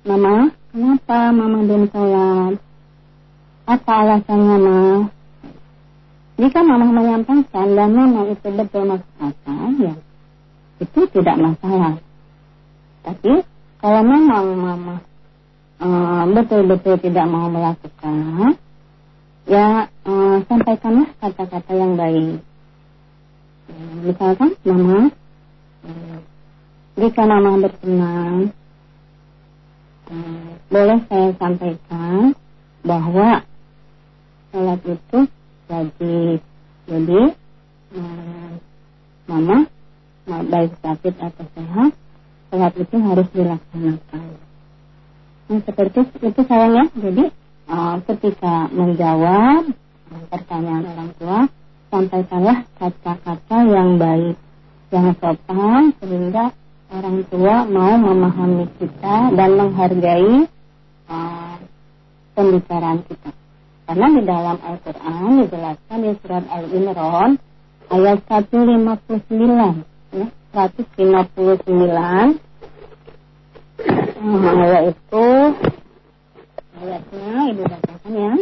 Mama, 0.01 0.49
kenapa 0.73 1.29
mama 1.29 1.61
belum 1.61 1.93
sholat? 1.93 2.57
Apa 3.69 3.93
alasannya, 4.01 4.57
Ma? 4.57 4.81
Jika 6.41 6.65
mama 6.65 6.89
menyampaikan 6.89 7.77
dan 7.77 7.93
memang 7.93 8.33
itu 8.33 8.49
betul 8.49 8.89
maksud 8.89 9.13
akal, 9.21 9.77
ya 9.77 9.93
itu 10.81 11.01
tidak 11.13 11.37
masalah. 11.37 12.01
Tapi 13.05 13.45
kalau 13.81 14.01
memang 14.05 14.45
mama 14.57 14.97
uh, 15.81 16.25
betul-betul 16.33 16.97
tidak 17.01 17.27
mau 17.29 17.53
melakukan, 17.53 18.57
ya 19.45 19.89
uh, 20.09 20.37
sampaikanlah 20.49 21.09
kata-kata 21.21 21.73
yang 21.73 21.97
baik. 22.01 22.41
Uh, 23.69 23.95
misalkan 24.09 24.57
mama, 24.65 25.13
jika 26.97 27.23
mama 27.25 27.51
berkenan, 27.61 28.53
boleh 30.69 30.99
saya 31.07 31.31
sampaikan 31.39 32.35
bahwa 32.83 33.45
sholat 34.51 34.81
itu. 34.85 35.19
Jadi 36.91 37.21
uh, 37.95 38.51
mama 39.31 39.71
baik 40.47 40.73
sakit 40.79 41.15
atau 41.19 41.45
sehat, 41.59 41.91
sholat 42.51 42.73
itu 42.79 42.97
harus 43.03 43.29
dilaksanakan. 43.35 44.25
Nah, 45.51 45.61
seperti 45.67 45.99
itu 46.23 46.41
sayangnya. 46.47 46.87
Jadi 46.95 47.25
uh, 47.67 47.97
ketika 48.07 48.71
menjawab 48.71 49.75
pertanyaan 50.31 50.85
orang 50.87 51.11
tua, 51.19 51.39
sampaikanlah 51.91 52.59
kata-kata 52.79 53.57
yang 53.67 53.99
baik, 53.99 54.39
yang 54.95 55.11
sopan 55.19 55.91
sehingga 55.99 56.55
orang 56.91 57.19
tua 57.27 57.67
mau 57.67 57.95
memahami 57.99 58.67
kita 58.79 59.35
dan 59.35 59.51
menghargai 59.59 60.47
uh, 61.11 61.57
pembicaraan 62.39 63.03
kita. 63.07 63.31
Karena 63.91 64.07
di 64.07 64.23
dalam 64.23 64.59
Al-Quran 64.63 65.43
dijelaskan 65.43 65.99
di 65.99 66.11
surat 66.23 66.47
Al-Imran 66.47 67.31
ayat 67.91 68.19
159 68.23 69.11
ya, 69.35 69.71
159 70.11 71.71
hmm, 74.19 74.43
yaitu 74.43 75.27
ayatnya 76.83 77.55
ibu 77.55 77.63
bacakan 77.63 78.13
ya. 78.19 78.33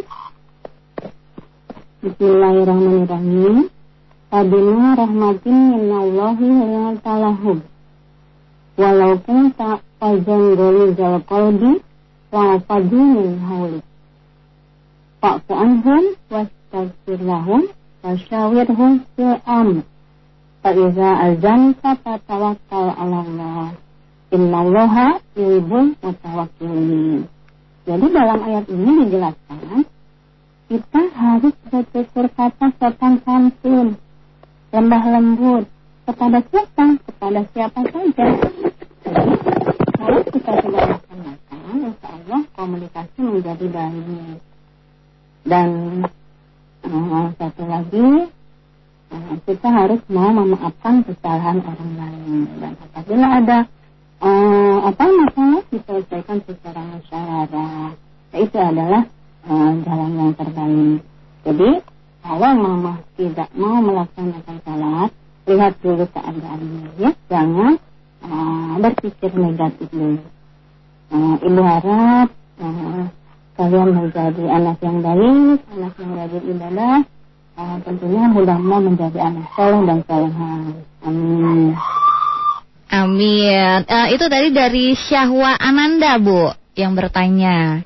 Bismillahirrahmanirrahim. 1.98 3.68
Fabima 4.32 4.96
rahmatin 4.96 5.56
minallahi 5.76 6.48
talahum. 7.04 7.60
Walaupun 8.80 9.52
tak 9.52 9.84
fazan 10.00 10.56
ghalidhal 10.56 11.20
qalbi 11.28 11.84
Wa 12.32 12.56
fadu 12.64 12.96
min 12.96 13.36
hawli. 13.44 13.80
Fa'fu 15.20 15.52
anhum 15.52 16.16
Wastaghfir 16.32 17.20
lahum 17.20 17.68
Wasyawirhum 18.00 19.04
fil 19.12 19.36
Fa'iza 20.58 21.10
azanta 21.22 21.94
fatawakkal 22.02 22.90
ala 22.98 23.18
Allah. 23.22 23.70
Innallaha 24.34 25.22
yuhibbul 25.38 25.94
mutawakkilin. 26.02 27.30
Jadi 27.86 28.06
dalam 28.12 28.38
ayat 28.42 28.66
ini 28.66 28.90
dijelaskan 29.06 29.86
kita 30.68 31.02
harus 31.16 31.54
bertutur 31.72 32.26
kata 32.36 32.68
sopan 32.76 33.24
santun, 33.24 33.96
lembah 34.68 35.02
lembut 35.16 35.64
kepada 36.04 36.44
siapa? 36.44 36.84
Kepada 37.06 37.40
siapa 37.54 37.80
saja. 37.88 38.26
Jadi 39.08 39.34
kalau 39.96 40.20
kita 40.28 40.52
sudah 40.60 40.82
laksanakan, 40.92 41.76
insya 41.88 42.08
Allah 42.12 42.40
komunikasi 42.52 43.20
menjadi 43.24 43.66
baik. 43.72 44.36
Dan 45.48 45.68
uh, 46.84 47.26
satu 47.40 47.64
lagi 47.64 48.28
Nah, 49.08 49.40
kita 49.58 49.74
harus 49.74 49.98
mau 50.06 50.30
memaafkan 50.30 51.02
kesalahan 51.02 51.58
orang 51.66 51.92
lain. 51.98 52.46
Dan 52.62 52.78
apabila 52.78 53.26
ada 53.42 53.58
uh, 54.22 54.86
apa 54.86 55.04
masalah 55.10 55.66
diselesaikan 55.74 56.46
secara 56.46 56.78
musyawarah 56.78 57.90
itu 58.38 58.54
adalah 58.54 59.02
uh, 59.50 59.70
jalan 59.82 60.12
yang 60.14 60.32
terbaik. 60.38 61.02
Jadi 61.42 61.70
kalau 62.22 62.52
mama 62.54 63.02
tidak 63.18 63.50
mau 63.58 63.82
melaksanakan 63.82 64.56
salat 64.62 65.10
lihat 65.50 65.74
dulu 65.82 66.06
keadaannya 66.06 66.88
ya. 67.02 67.10
Jangan 67.26 67.72
uh, 68.22 68.74
berpikir 68.78 69.34
negatif 69.34 69.90
dulu. 69.90 70.22
Uh, 71.10 71.34
ibu 71.42 71.62
harap 71.66 72.30
uh, 72.62 73.10
kalian 73.58 73.90
menjadi 73.90 74.44
anak 74.54 74.78
yang 74.86 75.02
baik 75.02 75.58
anak 75.74 75.94
yang 75.98 76.10
rajin 76.14 76.44
ibadah 76.46 77.17
uh, 77.58 77.76
tentunya 77.82 78.24
mudah-mudahan 78.30 78.84
menjadi 78.94 79.18
anak 79.18 79.46
soleh 79.58 79.82
dan 79.82 79.98
soleha. 80.06 80.52
Amin. 81.02 81.74
Amin. 82.88 83.78
Uh, 83.84 84.08
itu 84.14 84.24
tadi 84.30 84.48
dari 84.54 84.94
Syahwa 84.94 85.58
Ananda, 85.58 86.16
Bu, 86.16 86.54
yang 86.78 86.94
bertanya. 86.94 87.82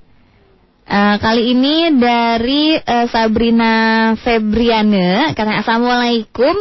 Uh, 0.82 1.16
kali 1.18 1.56
ini 1.56 1.96
dari 1.96 2.76
uh, 2.76 3.06
Sabrina 3.08 4.12
Febriane, 4.20 5.32
karena 5.32 5.64
Assalamualaikum. 5.64 6.54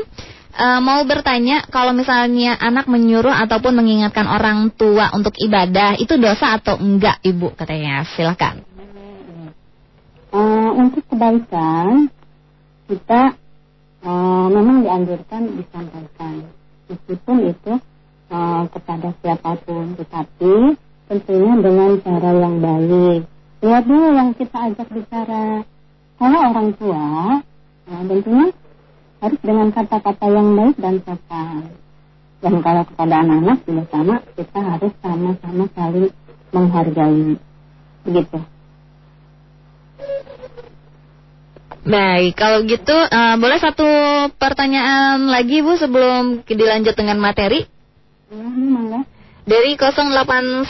Uh, 0.51 0.83
mau 0.83 0.99
bertanya, 1.07 1.63
kalau 1.71 1.95
misalnya 1.95 2.59
anak 2.59 2.85
menyuruh 2.91 3.31
ataupun 3.31 3.71
mengingatkan 3.71 4.27
orang 4.27 4.67
tua 4.75 5.07
untuk 5.15 5.31
ibadah, 5.39 5.95
itu 5.95 6.19
dosa 6.19 6.59
atau 6.59 6.75
enggak, 6.75 7.23
Ibu? 7.23 7.55
Katanya, 7.55 8.03
silakan. 8.03 8.67
Uh, 10.31 10.71
untuk 10.75 11.07
kebaikan, 11.07 12.11
kita 12.91 13.39
uh, 14.03 14.47
memang 14.51 14.83
dianjurkan 14.83 15.41
disampaikan. 15.55 16.43
Meskipun 16.91 17.37
itu 17.47 17.73
uh, 18.27 18.63
kepada 18.67 19.15
siapa 19.23 19.55
pun 19.63 19.95
tetapi 19.95 20.75
tentunya 21.07 21.53
dengan 21.63 21.91
cara 22.03 22.31
yang 22.35 22.55
baik. 22.59 23.21
Lihat 23.63 23.83
dulu 23.87 24.07
yang 24.11 24.29
kita 24.35 24.57
ajak 24.67 24.87
bicara. 24.91 25.63
Kalau 26.19 26.39
orang 26.51 26.69
tua 26.75 27.07
uh, 27.87 28.03
tentunya 28.11 28.51
harus 29.23 29.39
dengan 29.39 29.67
kata-kata 29.71 30.27
yang 30.27 30.49
baik 30.59 30.75
dan 30.75 30.95
sopan. 31.07 31.63
Dan 32.41 32.59
kalau 32.59 32.83
kepada 32.89 33.21
anak-anak 33.23 33.57
juga 33.63 33.83
sama 33.87 34.15
kita 34.35 34.59
harus 34.59 34.93
sama-sama 34.99 35.63
saling 35.77 36.11
menghargai. 36.51 37.39
Begitu 38.03 38.39
Baik, 41.81 42.37
kalau 42.37 42.61
gitu 42.69 42.93
uh, 42.93 43.35
boleh 43.41 43.57
satu 43.57 43.89
pertanyaan 44.37 45.25
lagi 45.25 45.65
Bu 45.65 45.73
sebelum 45.73 46.45
dilanjut 46.45 46.93
dengan 46.93 47.17
materi? 47.17 47.65
Dari 49.41 49.73
08179 49.73 50.69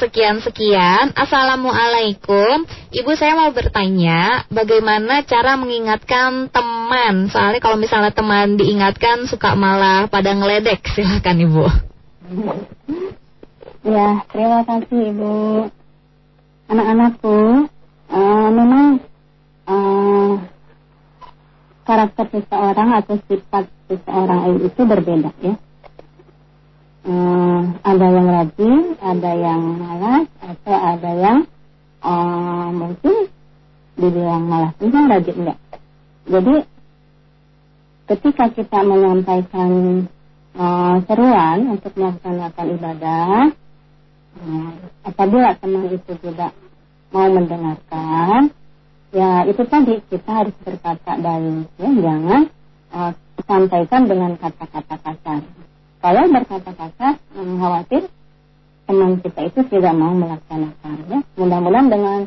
sekian 0.00 0.40
sekian 0.40 1.12
Assalamualaikum. 1.12 2.64
Ibu 2.88 3.12
saya 3.14 3.36
mau 3.36 3.52
bertanya 3.52 4.48
Bagaimana 4.48 5.20
cara 5.28 5.60
mengingatkan 5.60 6.48
teman? 6.48 7.28
Soalnya 7.28 7.60
kalau 7.60 7.76
misalnya 7.76 8.16
teman 8.16 8.56
diingatkan 8.56 9.28
Suka 9.28 9.52
malah 9.52 10.08
pada 10.08 10.32
ngeledek. 10.32 10.80
Silahkan 10.96 11.36
Ibu. 11.36 11.64
Ya 13.84 14.24
terima 14.32 14.64
kasih 14.64 15.12
Ibu. 15.12 15.68
Anak-anakku 16.72 17.68
uh, 18.08 18.48
Memang 18.48 19.04
uh, 19.68 20.32
karakter 21.84 22.26
seseorang 22.32 22.88
atau 23.00 23.16
sifat 23.28 23.64
seseorang 23.88 24.40
itu 24.64 24.82
berbeda 24.84 25.30
ya. 25.44 25.54
Uh, 27.08 27.72
ada 27.80 28.06
yang 28.12 28.28
rajin, 28.28 28.80
ada 29.00 29.32
yang 29.32 29.62
malas, 29.80 30.28
atau 30.44 30.76
ada 30.76 31.10
yang 31.16 31.38
uh, 32.04 32.68
mungkin 32.68 33.32
dibilang 33.96 34.44
malas 34.44 34.76
juga 34.76 35.08
rajin 35.08 35.36
enggak. 35.40 35.58
Jadi 36.28 36.56
ketika 38.12 38.44
kita 38.52 38.78
menyampaikan 38.84 39.70
uh, 40.52 40.96
seruan 41.08 41.58
untuk 41.72 41.96
melaksanakan 41.96 42.66
ibadah, 42.76 43.32
uh, 44.44 44.70
apabila 45.08 45.56
teman 45.56 45.88
itu 45.88 46.12
tidak 46.20 46.52
mau 47.08 47.24
mendengarkan, 47.32 48.52
ya 49.14 49.48
itu 49.48 49.62
tadi 49.64 49.94
kita 50.12 50.30
harus 50.30 50.54
berkata 50.60 51.16
baik 51.16 51.68
ya 51.80 51.90
jangan 51.90 52.42
uh, 52.92 53.12
sampaikan 53.44 54.02
dengan 54.08 54.36
kata-kata 54.36 54.96
kasar. 55.00 55.40
Kalau 55.98 56.22
berkata 56.30 56.70
kasar 56.74 57.12
um, 57.34 57.58
khawatir 57.58 58.06
teman 58.88 59.20
kita 59.20 59.40
itu 59.52 59.60
tidak 59.68 59.94
mau 59.96 60.12
melaksanakan 60.16 60.96
ya. 61.08 61.18
Mudah-mudahan 61.36 61.88
dengan 61.92 62.20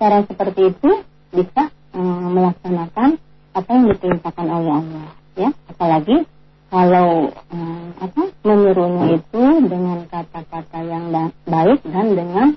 cara 0.00 0.24
seperti 0.24 0.72
itu 0.72 0.90
bisa 1.32 1.72
um, 1.92 2.32
melaksanakan 2.36 3.20
apa 3.56 3.70
yang 3.72 3.84
diperintahkan 3.92 4.46
oleh 4.48 4.72
Allah 4.80 5.08
ya. 5.36 5.50
Apalagi 5.72 6.24
kalau 6.66 7.30
um, 7.52 7.88
apa 8.02 8.22
menyuruhnya 8.42 9.22
itu 9.22 9.42
dengan 9.70 9.98
kata-kata 10.10 10.78
yang 10.82 11.32
baik 11.46 11.80
dan 11.86 12.06
dengan 12.12 12.48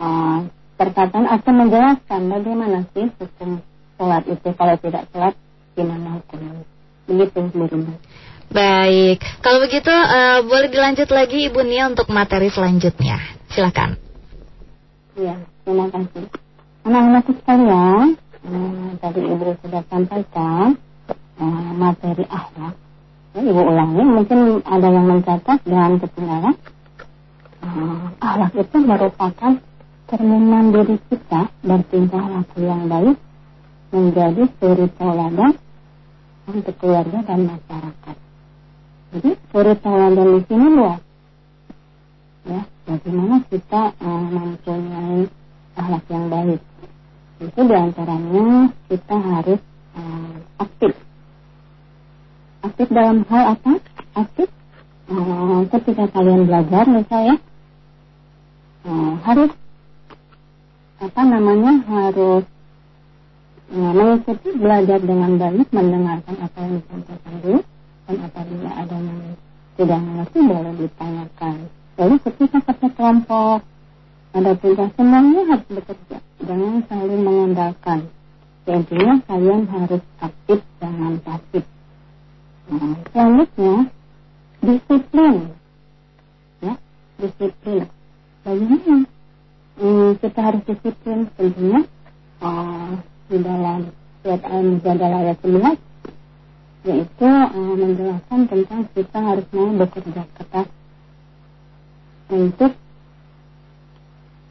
uh, 0.00 0.38
perkataan 0.80 1.28
atau 1.28 1.52
menjelaskan 1.52 2.20
bagaimana 2.32 2.88
sih 2.96 3.12
hukum 3.20 3.60
sholat 4.00 4.24
itu 4.24 4.48
kalau 4.56 4.80
tidak 4.80 5.04
sholat 5.12 5.36
gimana 5.76 6.16
hukumnya 6.16 6.64
begitu 7.04 7.38
Bu 7.52 7.68
Baik, 8.50 9.22
kalau 9.46 9.62
begitu 9.62 9.94
uh, 9.94 10.42
boleh 10.42 10.74
dilanjut 10.74 11.06
lagi 11.14 11.46
Ibu 11.46 11.62
Nia 11.62 11.86
untuk 11.86 12.10
materi 12.10 12.50
selanjutnya. 12.50 13.22
Silakan. 13.46 13.94
Iya, 15.14 15.38
terima 15.62 15.86
kasih. 15.86 16.26
Anak-anak 16.82 17.30
sekalian, 17.30 18.18
uh, 18.18 18.90
tadi 18.98 19.22
Ibu 19.22 19.54
sudah 19.62 19.86
sampaikan 19.86 20.74
uh, 21.38 21.70
materi 21.78 22.26
akhlak. 22.26 22.74
Ya, 23.38 23.40
Ibu 23.54 23.60
ulangi, 23.70 24.02
mungkin 24.02 24.38
ada 24.66 24.88
yang 24.90 25.06
mencatat 25.06 25.58
dan 25.62 26.02
ketinggalan. 26.02 26.56
Uh, 27.62 28.10
akhlak 28.18 28.66
itu 28.66 28.76
merupakan 28.82 29.52
cerminan 30.10 30.74
diri 30.74 30.98
kita 31.06 31.46
bertingkah 31.62 32.24
laku 32.26 32.66
yang 32.66 32.90
baik 32.90 33.16
menjadi 33.94 34.42
suri 34.58 34.86
tauladan 34.98 35.54
untuk 36.50 36.74
keluarga 36.82 37.22
dan 37.22 37.46
masyarakat. 37.46 38.16
Jadi 39.14 39.30
suri 39.54 39.74
tauladan 39.78 40.28
di 40.34 40.40
sini 40.50 40.66
luas. 40.74 41.00
Ya, 42.40 42.62
bagaimana 42.90 43.36
kita 43.46 43.82
uh, 44.02 44.26
mempunyai 44.26 45.30
akhlak 45.78 46.04
yang 46.10 46.26
baik. 46.26 46.60
Itu 47.38 47.60
di 47.62 47.74
antaranya 47.78 48.74
kita 48.90 49.16
harus 49.16 49.60
uh, 49.94 50.34
aktif. 50.58 50.92
Aktif 52.66 52.86
dalam 52.90 53.22
hal 53.30 53.54
apa? 53.54 53.72
Aktif 54.18 54.48
uh, 55.06 55.62
ketika 55.70 56.10
kalian 56.10 56.50
belajar 56.50 56.84
misalnya 56.90 57.38
uh, 58.90 59.14
harus 59.22 59.54
apa 61.00 61.20
namanya 61.24 61.80
harus 61.88 62.44
uh, 63.72 63.92
mengikuti 63.96 64.52
belajar 64.52 65.00
dengan 65.00 65.40
baik 65.40 65.68
mendengarkan 65.72 66.36
apa 66.44 66.58
yang 66.60 66.74
disampaikan 66.84 67.34
dulu 67.40 67.60
dan 68.04 68.16
apabila 68.28 68.70
ada 68.76 68.96
yang 69.00 69.20
tidak 69.80 70.00
mengerti 70.04 70.38
boleh 70.44 70.74
ditanyakan. 70.76 71.54
Lalu 71.96 72.14
ketika 72.20 72.58
satu 72.68 72.86
kelompok 72.92 73.58
ada 74.30 74.52
tugas 74.60 74.90
semuanya 74.94 75.42
harus 75.56 75.68
bekerja, 75.72 76.18
jangan 76.44 76.84
saling 76.86 77.22
mengandalkan. 77.24 78.00
Intinya 78.68 79.14
kalian 79.24 79.66
harus 79.72 80.04
aktif, 80.20 80.60
jangan 80.78 81.16
pasif. 81.24 81.64
Nah, 82.70 82.94
selanjutnya 83.10 83.74
disiplin, 84.62 85.36
ya 86.60 86.74
disiplin. 87.18 87.88
Bagaimana 88.44 89.08
hmm, 89.80 90.20
kita 90.20 90.40
harus 90.44 90.62
disiplin? 90.68 91.26
Tentunya 91.34 91.80
uh, 92.44 92.92
di 93.26 93.38
dalam 93.40 93.88
surat 94.20 94.42
al-mujadalah 94.44 95.18
ayat 95.24 95.38
11 95.40 95.88
yaitu 96.80 97.28
uh, 97.28 97.74
menjelaskan 97.76 98.40
tentang 98.48 98.82
kita 98.96 99.18
harus 99.20 99.46
mau 99.52 99.68
bekerja 99.76 100.22
keras 100.36 100.68
untuk 102.32 102.72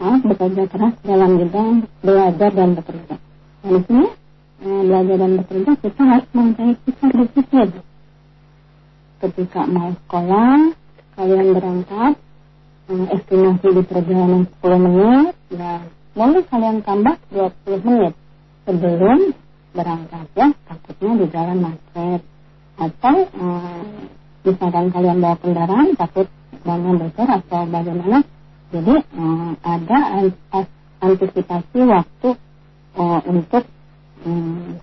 uh, 0.01 0.17
bekerja 0.25 0.63
keras 0.69 0.93
dalam 1.05 1.31
bidang 1.37 1.85
belajar 2.01 2.51
dan 2.53 2.69
bekerja. 2.77 3.15
Dan 3.59 3.71
di 3.75 3.81
sini 3.85 4.07
belajar 4.59 5.15
dan 5.15 5.31
bekerja 5.39 5.71
kita 5.79 6.01
harus 6.03 6.27
kita 6.83 7.05
disiplin. 7.15 7.69
Ketika 9.19 9.67
mau 9.67 9.91
sekolah, 9.91 10.71
kalian 11.19 11.47
berangkat, 11.51 12.13
estimasi 12.89 13.67
di 13.69 13.83
perjalanan 13.85 14.43
10 14.49 14.85
menit, 14.85 15.33
dan 15.53 15.93
boleh 16.17 16.43
kalian 16.49 16.81
tambah 16.81 17.15
20 17.29 17.85
menit 17.85 18.13
sebelum 18.65 19.19
berangkat 19.77 20.25
ya 20.33 20.47
takutnya 20.65 21.11
di 21.21 21.25
jalan 21.29 21.57
macet. 21.61 22.21
Atau 22.79 23.15
um, 23.37 23.85
misalkan 24.41 24.85
kalian 24.89 25.17
bawa 25.21 25.37
kendaraan 25.37 25.93
takut 25.93 26.27
banyak 26.65 26.93
bocor 26.97 27.29
atau 27.29 27.61
bagaimana. 27.69 28.19
Jadi 28.69 28.95
um, 29.17 29.53
ada 29.61 29.99
antisipasi 31.01 31.79
waktu 31.85 32.29
uh, 32.97 33.21
untuk 33.29 33.63
um, 34.25 34.81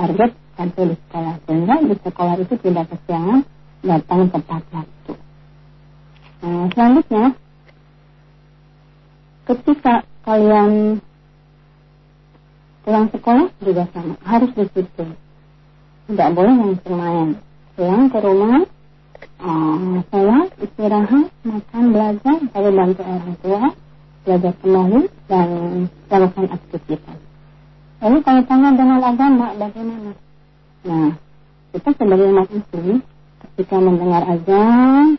target 0.00 0.30
sampai 0.56 0.82
di 0.88 0.96
sekolah. 0.96 1.34
Sehingga 1.44 1.74
di 1.84 1.96
sekolah 2.00 2.34
itu 2.40 2.54
tidak 2.56 2.84
kesiangan 2.88 3.40
datang 3.82 4.20
tepat 4.32 4.62
waktu 4.72 5.21
uh, 6.42 6.66
selanjutnya 6.74 7.24
ketika 9.48 9.94
kalian 10.22 11.02
pulang 12.82 13.06
sekolah 13.14 13.46
juga 13.62 13.84
sama 13.94 14.14
harus 14.26 14.50
disiplin 14.54 15.14
tidak 16.10 16.28
boleh 16.34 16.54
main 16.90 17.28
pulang 17.78 18.10
ke 18.10 18.18
rumah 18.18 18.66
uh, 19.40 19.94
sholat 20.10 20.48
istirahat 20.60 21.26
makan 21.46 21.84
belajar 21.94 22.36
lalu 22.54 22.70
bantu 22.74 23.02
orang 23.02 23.34
tua 23.42 23.64
belajar 24.22 24.52
kembali 24.62 25.00
dan 25.26 25.48
lakukan 26.06 26.46
aktivitas. 26.54 27.18
Lalu 28.02 28.18
kalau 28.22 28.42
tanya 28.46 28.70
dengan 28.74 29.00
agama 29.02 29.46
bagaimana? 29.58 30.12
Nah 30.86 31.10
kita 31.74 31.90
sebagai 31.98 32.26
umat 32.30 32.48
muslim 32.50 33.02
ketika 33.42 33.76
mendengar 33.82 34.22
azan 34.26 35.18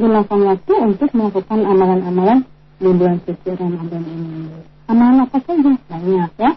gunakan 0.00 0.40
waktu 0.48 0.72
untuk 0.80 1.12
melakukan 1.12 1.60
amalan-amalan 1.60 2.38
di 2.80 2.88
bulan 2.88 3.20
suci 3.28 3.52
Ramadan 3.52 4.00
ini. 4.08 4.48
Amalan 4.88 5.28
apa 5.28 5.38
saja? 5.44 5.72
Banyak 5.76 6.32
ya. 6.40 6.50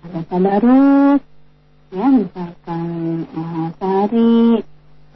Ada 0.00 0.20
tadarus 0.30 1.20
ya 1.90 2.06
misalkan 2.06 2.86
uh, 3.34 3.66
sehari 3.82 4.62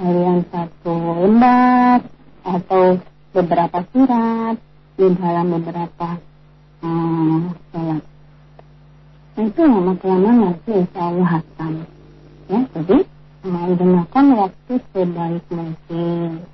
harian 0.02 0.42
satu 0.50 0.94
lembar 1.22 2.02
atau 2.42 2.98
beberapa 3.30 3.78
surat 3.94 4.59
di 4.98 5.07
dalam 5.14 5.46
beberapa 5.55 6.18
uh, 6.82 7.40
sholat. 7.70 8.02
Nah 9.34 9.44
itu 9.46 9.61
lama 9.62 9.94
kelamaan 10.02 10.36
nanti 10.42 10.70
insya 10.74 11.00
Allah 11.07 11.30
ya. 12.50 12.61
Jadi 12.74 12.98
uh, 13.46 13.66
gunakan 13.78 14.24
waktu 14.34 14.72
sebaik 14.90 15.44
mungkin 15.55 16.53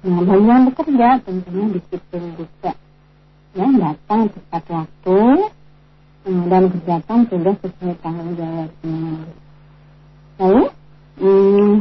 nah 0.00 0.20
bagi 0.24 0.46
yang 0.48 0.62
bekerja 0.72 1.08
tentunya 1.28 1.66
disiplin 1.76 2.24
juga 2.40 2.72
ya 3.52 3.66
datang 3.66 4.20
tepat 4.32 4.64
waktu 4.70 5.18
dan 6.24 6.62
kerjakan 6.68 7.18
tugas 7.32 7.56
sesuai 7.64 7.96
tanggung 8.04 8.36
jawabnya. 8.36 9.24
Lalu 10.36 10.64
hmm, 11.20 11.72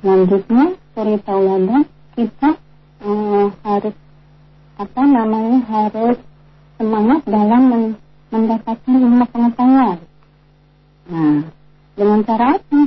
selanjutnya 0.00 0.64
suri 0.92 1.16
tauladan 1.24 1.82
kita 2.16 2.50
hmm, 3.00 3.44
harus 3.64 3.96
apa 4.80 5.02
namanya 5.04 5.58
harus 5.68 6.18
semangat 6.76 7.20
dalam 7.28 7.62
men 7.68 7.84
mendapatkan 8.30 8.94
ilmu 8.94 9.26
pengetahuan. 9.26 9.98
Nah, 11.10 11.42
dengan 11.98 12.20
cara 12.22 12.46
apa? 12.60 12.80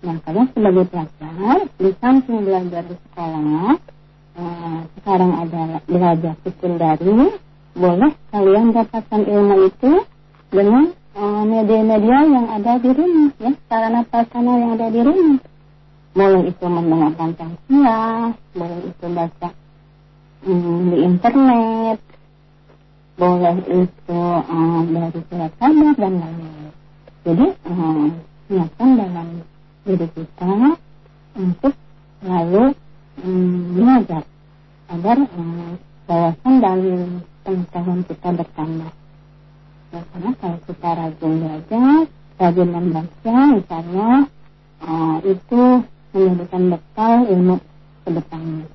Nah, 0.00 0.16
kalian 0.24 0.48
sebagai 0.56 0.84
pelajar 0.88 1.58
di 1.76 1.90
samping 2.00 2.40
belajar 2.44 2.82
di 2.88 2.96
sekolah, 2.96 3.76
Eh, 4.40 4.80
sekarang 4.96 5.32
ada 5.42 5.82
belajar 5.84 6.34
sekundari, 6.46 7.34
boleh 7.74 8.12
kalian 8.30 8.70
dapatkan 8.72 9.22
ilmu 9.26 9.68
itu 9.68 9.92
dengan 10.48 10.94
eh, 10.96 11.42
media-media 11.44 12.18
uh, 12.22 12.30
yang 12.30 12.46
ada 12.48 12.78
di 12.78 12.90
rumah, 12.94 13.30
ya, 13.42 13.52
sarana 13.68 14.00
prasarana 14.06 14.52
yang 14.54 14.70
ada 14.78 14.88
di 14.88 15.00
rumah. 15.02 15.38
Boleh 16.14 16.42
itu 16.46 16.64
mendengarkan 16.66 17.30
tangsiah, 17.36 18.32
boleh 18.54 18.80
itu 18.86 19.06
baca 19.10 19.50
mm, 20.46 20.78
di 20.88 20.96
internet, 21.04 21.98
boleh 23.18 23.56
itu 23.66 24.20
uh, 24.46 24.80
dari 24.88 25.20
surat 25.26 25.52
kabar 25.58 25.94
dan 25.98 26.14
lain-lain. 26.16 26.70
Jadi 27.26 27.46
uh, 27.66 28.06
niatkan 28.46 28.90
dalam 28.94 29.28
diri 29.84 30.08
kita 30.12 30.76
untuk 31.36 31.74
lalu 32.20 32.76
um, 33.24 33.76
belajar 33.76 34.22
agar 34.90 35.16
um, 35.36 35.78
wawasan 36.04 36.54
dan 36.60 36.78
pengetahuan 37.46 38.00
kita 38.04 38.28
bertambah. 38.34 38.92
Ya, 39.90 40.00
karena 40.14 40.30
kalau 40.38 40.58
kita 40.66 40.88
rajin 40.94 41.32
belajar, 41.42 41.96
rajin 42.38 42.68
membaca, 42.70 43.36
misalnya 43.58 44.10
uh, 44.86 45.16
itu 45.26 45.62
menjadikan 46.14 46.62
bekal 46.74 47.14
ilmu 47.26 47.56
ke 48.06 48.10
depannya. 48.14 48.66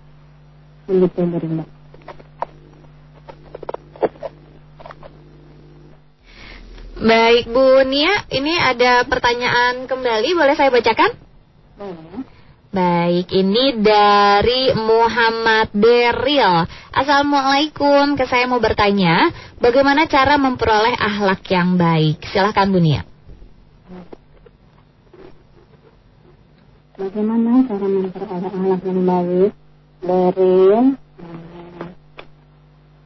Begitu 0.86 1.22
Berinda. 1.28 1.66
Baik 6.96 7.52
Bu 7.52 7.84
Nia, 7.84 8.24
ini 8.32 8.56
ada 8.56 9.04
pertanyaan 9.04 9.84
kembali, 9.84 10.32
boleh 10.32 10.56
saya 10.56 10.72
bacakan? 10.72 11.12
Boleh. 11.76 12.24
Baik, 12.72 13.32
ini 13.36 13.76
dari 13.84 14.72
Muhammad 14.80 15.76
Beril. 15.76 16.64
Assalamualaikum, 16.96 18.16
ke 18.16 18.24
saya 18.28 18.48
mau 18.48 18.64
bertanya, 18.64 19.28
bagaimana 19.60 20.08
cara 20.08 20.40
memperoleh 20.40 20.96
akhlak 20.96 21.44
yang 21.52 21.76
baik? 21.76 22.24
Silahkan 22.32 22.72
Bu 22.72 22.80
Nia. 22.80 23.04
Bagaimana 26.96 27.60
cara 27.68 27.88
memperoleh 27.92 28.40
akhlak 28.40 28.82
yang 28.88 29.02
baik? 29.04 29.52
Beril, 30.00 30.80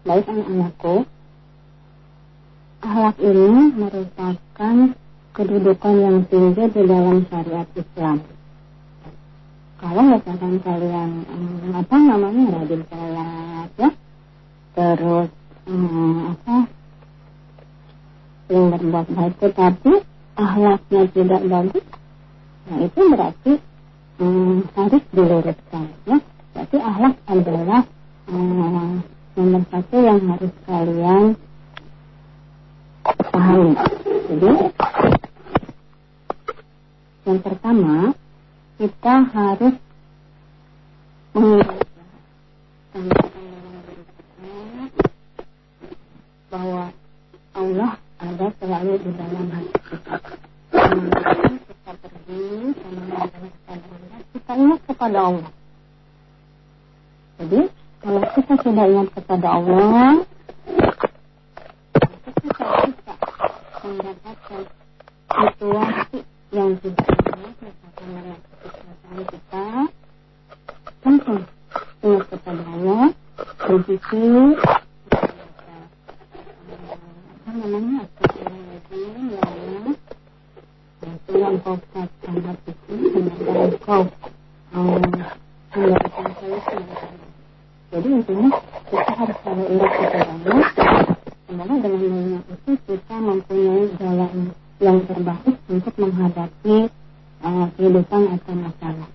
baik 0.05 0.25
anak-anakku, 0.29 0.95
akhlak 2.79 3.17
ini 3.19 3.75
merupakan 3.75 4.75
kedudukan 5.35 5.95
yang 5.99 6.17
tinggi 6.31 6.63
di 6.71 6.81
dalam 6.87 7.27
syariat 7.27 7.67
Islam. 7.75 8.17
Kalau 9.79 10.03
misalkan 10.03 10.53
kalian 10.63 11.09
um, 11.27 11.71
apa 11.75 11.95
namanya 11.95 12.43
rajin 12.59 12.83
sholat 12.91 13.69
ya 13.79 13.89
terus 14.75 15.29
um, 15.67 16.35
apa 16.35 16.57
yang 18.51 18.65
berbuat 18.75 19.07
baik 19.07 19.35
tetapi 19.39 19.93
akhlaknya 20.35 21.01
tidak 21.15 21.41
bagus 21.47 21.85
nah 22.67 22.77
itu 22.83 23.01
berarti 23.07 23.53
um, 24.19 24.63
harus 24.75 25.03
diluruskan 25.15 25.85
ya. 26.07 26.17
Berarti 26.51 26.77
akhlak 26.79 27.15
adalah 27.27 27.81
um, 28.27 28.99
nomor 29.35 29.63
satu 29.71 29.97
yang 29.99 30.19
harus 30.27 30.53
kalian 30.67 31.23
pahami 33.31 33.73
jadi 34.29 34.51
yang 37.25 37.39
pertama 37.45 38.13
kita 38.79 39.13
harus 39.35 39.75
bahwa 46.49 46.89
Allah 47.53 47.91
ada 48.19 48.47
selalu 48.57 48.93
di 48.99 49.11
dalam 49.13 49.45
hati 49.53 49.79
kita. 49.85 50.15
Kita 51.69 51.91
pergi 52.01 52.43
Allah, 52.83 53.25
kita 54.33 54.51
ingat 54.57 54.81
kepada 54.89 55.19
Allah. 55.23 55.51
Jadi 57.39 57.61
kalau 58.01 58.21
kita 58.33 58.53
sudah 58.65 58.85
ingat 58.89 59.09
kepada 59.13 59.47
Allah, 59.55 60.25
kita 62.19 62.35
bisa 62.43 62.65
mendapatkan 63.79 64.63
situasi 65.29 66.17
yang 66.51 66.71
tidak 66.83 67.07
baik, 67.07 67.55
misalkan 67.63 68.07
menyakiti 68.11 68.67
perasaan 68.75 69.19
kita, 69.23 69.67
langsung 70.99 71.39
ingat 72.03 72.23
kepada 72.27 72.63
Allah, 72.75 73.05
berzikir, 73.63 74.35
apa 77.39 77.49
namanya, 77.55 78.03
ya 80.99 81.07
itu 81.09 81.31
yang 81.39 81.55
kau 81.63 81.79
katakan 81.79 82.35
hatiku, 82.43 82.93
semoga 83.15 83.53
engkau 83.71 84.01
memberikan 84.75 86.27
solusi 86.35 86.77
Jadi 87.89 88.07
intinya 88.11 88.49
kita 88.91 89.11
harus 89.15 89.37
selalu 89.41 89.63
ingat 89.71 89.91
Allah, 90.27 90.67
semoga 91.49 91.81
dengan 91.81 92.05
mengingat 92.13 92.45
itu 92.53 92.71
kita 92.85 93.15
mempunyai 93.17 93.83
jalan 93.97 94.53
yang 94.77 94.97
terbaik 95.09 95.55
untuk 95.65 95.93
menghadapi 95.97 96.75
uh, 97.41 97.65
kehidupan 97.73 98.21
atau 98.37 98.53
masalah. 98.53 99.09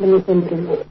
Demikian. 0.00 0.88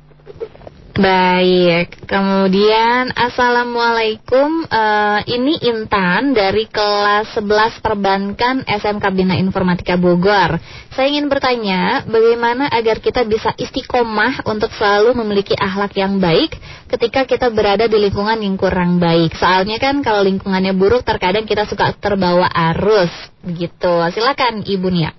Baik, 0.98 2.10
kemudian 2.10 3.14
Assalamualaikum. 3.14 4.66
Uh, 4.66 5.22
Ini 5.30 5.70
Intan 5.70 6.34
dari 6.34 6.66
kelas 6.66 7.38
11 7.38 7.86
Perbankan 7.86 8.66
SMK 8.66 9.06
Bina 9.14 9.38
Informatika 9.38 9.94
Bogor. 9.94 10.58
Saya 10.98 11.06
ingin 11.14 11.30
bertanya 11.30 12.02
Bagaimana 12.10 12.66
agar 12.74 12.98
kita 12.98 13.30
bisa 13.30 13.54
istiqomah 13.62 14.42
Untuk 14.50 14.74
selalu 14.74 15.14
memiliki 15.22 15.54
akhlak 15.54 15.94
yang 15.94 16.18
baik 16.18 16.58
Ketika 16.90 17.30
kita 17.30 17.54
berada 17.54 17.86
di 17.86 18.02
lingkungan 18.02 18.42
yang 18.42 18.58
kurang 18.58 18.98
baik? 18.98 19.38
Soalnya 19.38 19.78
kan 19.78 20.02
kalau 20.02 20.26
lingkungannya 20.26 20.74
buruk 20.74 21.06
Terkadang 21.06 21.46
kita 21.46 21.70
suka 21.70 21.94
terbawa 21.94 22.50
arus. 22.74 23.14
Begitu, 23.46 24.02
silakan 24.18 24.66
Ibu 24.66 24.90
Nia. 24.90 25.14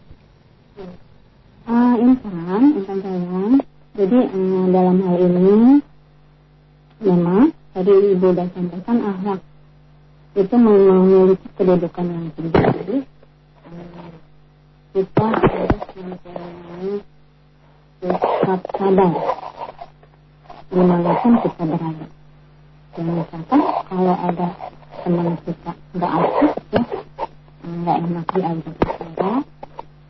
Uh, 1.70 1.94
Intan, 2.02 2.82
Intan 2.82 2.98
sayang 2.98 3.77
jadi 3.96 4.18
um, 4.34 4.68
dalam 4.74 4.96
hal 5.00 5.16
ini 5.22 5.80
memang 6.98 7.54
tadi 7.72 7.92
ibu 8.12 8.26
sudah 8.34 8.46
sampaikan 8.52 8.96
akhlak 9.00 9.40
itu 10.38 10.54
memiliki 10.54 11.48
kedudukan 11.56 12.06
yang 12.06 12.26
tinggi. 12.36 12.58
Jadi 12.58 12.96
um, 13.66 14.12
kita 14.94 15.26
harus 15.30 15.82
mempunyai 15.98 16.92
sikap 17.98 18.60
sadar 18.76 19.12
di 20.68 20.82
mana 20.84 21.12
pun 21.24 21.32
kita 21.42 21.62
berada. 21.64 22.06
Dan 22.92 23.06
misalkan 23.14 23.60
kalau 23.88 24.14
ada 24.14 24.48
teman 25.02 25.28
kita 25.42 25.72
nggak 25.96 26.12
aktif 26.12 26.52
ya, 26.74 26.82
nggak 27.64 27.96
enak 28.04 28.26
diajak 28.36 28.74
bicara, 28.78 29.32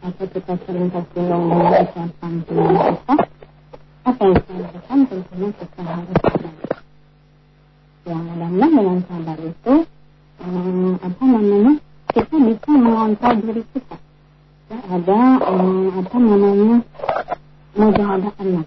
atau 0.03 0.27
kita 0.29 0.53
sering 0.67 0.89
tersinggung 0.89 1.45
dengan 1.53 1.73
ucapan 1.85 2.33
teman 2.49 2.69
kita, 2.75 3.15
apa 4.09 4.23
yang 4.25 4.41
saya 4.41 4.59
lakukan 4.65 4.99
tentunya 5.05 5.49
kita 5.53 5.81
harus 5.85 6.17
sadar. 6.25 6.55
Yang 8.09 8.21
mudah-mudahan 8.25 8.73
dengan 8.73 8.99
sadar 9.05 9.39
itu 9.45 9.75
um, 10.41 10.93
apa 10.97 11.23
namanya 11.29 11.75
kita 12.09 12.37
bisa 12.41 12.71
mengontrol 12.73 13.35
diri 13.45 13.63
kita. 13.77 13.97
Ya, 14.69 14.79
ada 14.89 15.21
um, 15.45 15.87
apa 16.01 16.17
namanya 16.17 16.77
mujahadah 17.77 18.33
anak. 18.41 18.67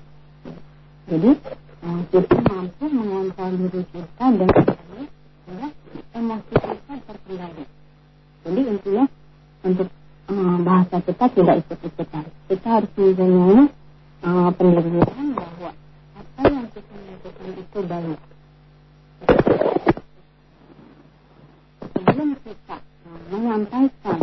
Jadi 1.09 1.31
um, 1.81 1.99
kita 2.13 2.37
mampu 2.45 2.85
mengontrol 2.85 3.51
diri 3.65 3.81
kita 3.89 4.25
dan 4.37 4.49
ya, 5.57 5.67
emosi 6.21 6.53
kita 6.53 6.93
terkendali. 7.09 7.63
Jadi 8.45 8.61
intinya 8.61 9.05
untuk 9.65 9.89
um, 10.29 10.61
bahasa 10.61 11.01
kita 11.01 11.25
tidak 11.33 11.55
ikut-ikutan. 11.65 12.25
Kita 12.45 12.67
harus 12.77 12.91
mempunyai 12.93 13.81
uh, 14.25 14.49
pendirian 14.53 15.01
bahwa 15.01 15.09
apa 15.11 15.30
yang 16.51 16.67
kita 16.75 16.95
lakukan 16.99 17.49
itu 17.55 17.79
baik. 17.87 18.19
Sebelum 21.95 22.29
kita 22.43 22.77
uh, 22.79 23.19
menyampaikan 23.31 24.19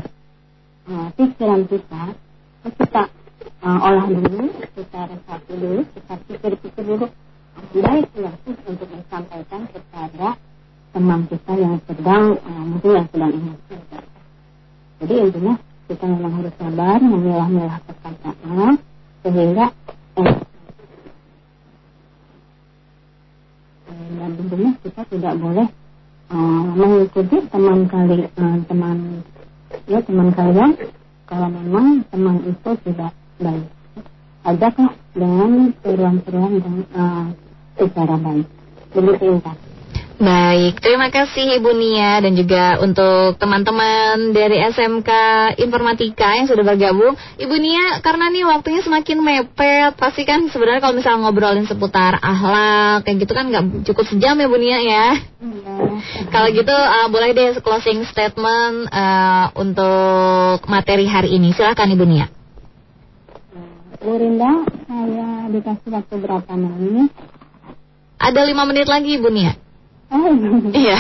uh, 0.92 1.08
pikiran 1.16 1.62
kita, 1.64 2.02
kita 2.68 3.02
uh, 3.64 3.78
olah 3.80 4.06
dulu, 4.12 4.52
kita 4.76 5.00
resapi 5.08 5.52
dulu, 5.56 5.82
kita 5.96 6.14
pikir-pikir 6.28 6.84
dulu, 6.84 7.06
baik 7.72 8.06
sih 8.12 8.56
untuk 8.68 8.88
disampaikan 8.92 9.62
kepada 9.72 10.28
teman 10.92 11.20
kita 11.32 11.52
yang 11.56 11.76
sedang 11.88 12.24
uh, 12.36 12.64
mungkin 12.64 12.90
yang 12.92 13.08
sedang 13.08 13.32
emosi. 13.32 13.74
Jadi 14.98 15.14
intinya 15.14 15.54
kita 15.86 16.04
memang 16.04 16.32
harus 16.42 16.54
sabar 16.58 16.98
memilah-milah 17.00 17.78
perkataan 17.86 18.76
sehingga 19.22 19.70
eh, 20.18 20.34
dan 23.89 24.30
tentunya 24.36 24.72
kita 24.84 25.03
tidak 25.09 25.34
boleh 25.41 25.66
uh, 26.32 26.64
mengikuti 26.76 27.36
teman 27.49 27.89
kali 27.89 28.28
uh, 28.28 28.57
teman 28.68 28.99
ya 29.89 30.01
teman 30.05 30.28
kalian 30.32 30.70
kalau 31.28 31.49
memang 31.53 32.05
teman 32.09 32.41
itu 32.45 32.70
tidak 32.89 33.12
baik. 33.36 33.66
Ajaklah 34.49 34.97
dengan 35.12 35.76
seruan-seruan 35.84 36.53
dan 36.62 36.76
uh, 36.97 37.26
secara 37.76 38.16
baik. 38.16 38.47
Begitu 38.97 39.24
intan 39.36 39.67
Baik, 40.18 40.82
terima 40.82 41.14
kasih 41.14 41.62
Ibu 41.62 41.78
Nia 41.78 42.18
dan 42.18 42.34
juga 42.34 42.82
untuk 42.82 43.38
teman-teman 43.38 44.34
dari 44.34 44.58
SMK 44.66 45.10
Informatika 45.62 46.34
yang 46.34 46.50
sudah 46.50 46.66
bergabung. 46.66 47.14
Ibu 47.38 47.54
Nia, 47.54 48.02
karena 48.02 48.26
nih 48.26 48.42
waktunya 48.50 48.82
semakin 48.82 49.22
mepet, 49.22 49.94
pasti 49.94 50.26
kan 50.26 50.50
sebenarnya 50.50 50.82
kalau 50.82 50.98
misalnya 50.98 51.22
ngobrolin 51.22 51.70
seputar 51.70 52.18
ahlak 52.18 53.06
kayak 53.06 53.22
gitu 53.22 53.30
kan 53.30 53.46
nggak 53.46 53.86
cukup 53.86 54.10
sejam 54.10 54.34
ya 54.34 54.50
Bu 54.50 54.58
Nia 54.58 54.78
ya. 54.82 55.06
Iya. 55.38 55.74
Kalau 56.34 56.48
gitu 56.50 56.74
uh, 56.74 57.06
boleh 57.14 57.30
deh 57.30 57.62
closing 57.62 58.02
statement 58.10 58.90
uh, 58.90 59.54
untuk 59.54 60.66
materi 60.66 61.06
hari 61.06 61.38
ini. 61.38 61.54
Silakan 61.54 61.94
Ibu 61.94 62.04
Nia. 62.10 62.26
Bu 64.02 64.18
Rinda 64.18 64.66
saya 64.90 65.46
dikasih 65.46 65.90
waktu 65.94 66.14
berapa 66.18 66.52
menit 66.58 67.14
Ada 68.18 68.42
lima 68.50 68.66
menit 68.66 68.90
lagi 68.90 69.14
Ibu 69.14 69.30
Nia. 69.30 69.67
Iya. 70.82 70.98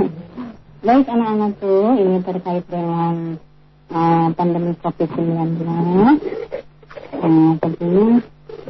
Baik 0.86 1.06
anak-anakku, 1.12 1.76
ini 2.00 2.18
terkait 2.24 2.64
dengan 2.68 3.36
uh, 3.92 4.28
pandemi 4.32 4.72
COVID-19. 4.80 5.60
Uh, 7.20 7.52
tentunya 7.60 8.20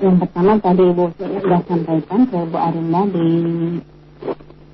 yang 0.00 0.16
pertama 0.16 0.58
tadi 0.58 0.82
Ibu 0.90 1.04
sudah 1.18 1.62
sampaikan 1.66 2.20
ke 2.26 2.38
Bu 2.50 2.58
Arinda 2.58 3.02
di 3.10 3.28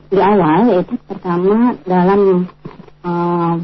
di 0.07 0.19
awal 0.23 0.71
yaitu 0.71 0.95
pertama 1.05 1.75
dalam 1.83 2.47
uh, 3.05 3.55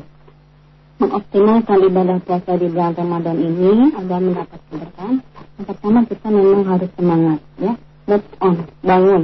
mengoptimalkan 1.01 1.79
ibadah 1.87 2.19
puasa 2.25 2.53
di 2.59 2.67
bulan 2.67 2.93
Ramadan 2.93 3.37
ini 3.41 3.95
agar 3.95 4.19
mendapat 4.21 4.59
keberkahan. 4.69 5.17
Yang 5.57 5.67
pertama 5.71 5.99
kita 6.09 6.29
memang 6.29 6.63
harus 6.67 6.91
semangat 6.99 7.39
ya, 7.57 7.73
move 8.11 8.29
on, 8.43 8.55
bangun. 8.83 9.23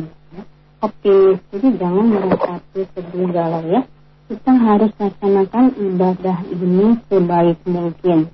Optimis. 0.79 1.39
Jadi 1.51 1.68
jangan 1.79 2.07
meratapi 2.07 2.81
sedih 2.95 3.29
galau 3.31 3.64
ya. 3.66 3.83
Kita 4.29 4.53
harus 4.53 4.93
laksanakan 5.01 5.64
ibadah 5.81 6.39
ini 6.53 7.01
sebaik 7.09 7.59
mungkin 7.64 8.29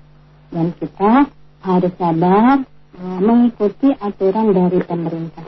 dan 0.51 0.75
kita 0.75 1.31
harus 1.63 1.93
sabar 1.95 2.67
uh, 2.99 3.19
mengikuti 3.23 3.95
aturan 3.95 4.51
dari 4.51 4.79
pemerintah. 4.83 5.45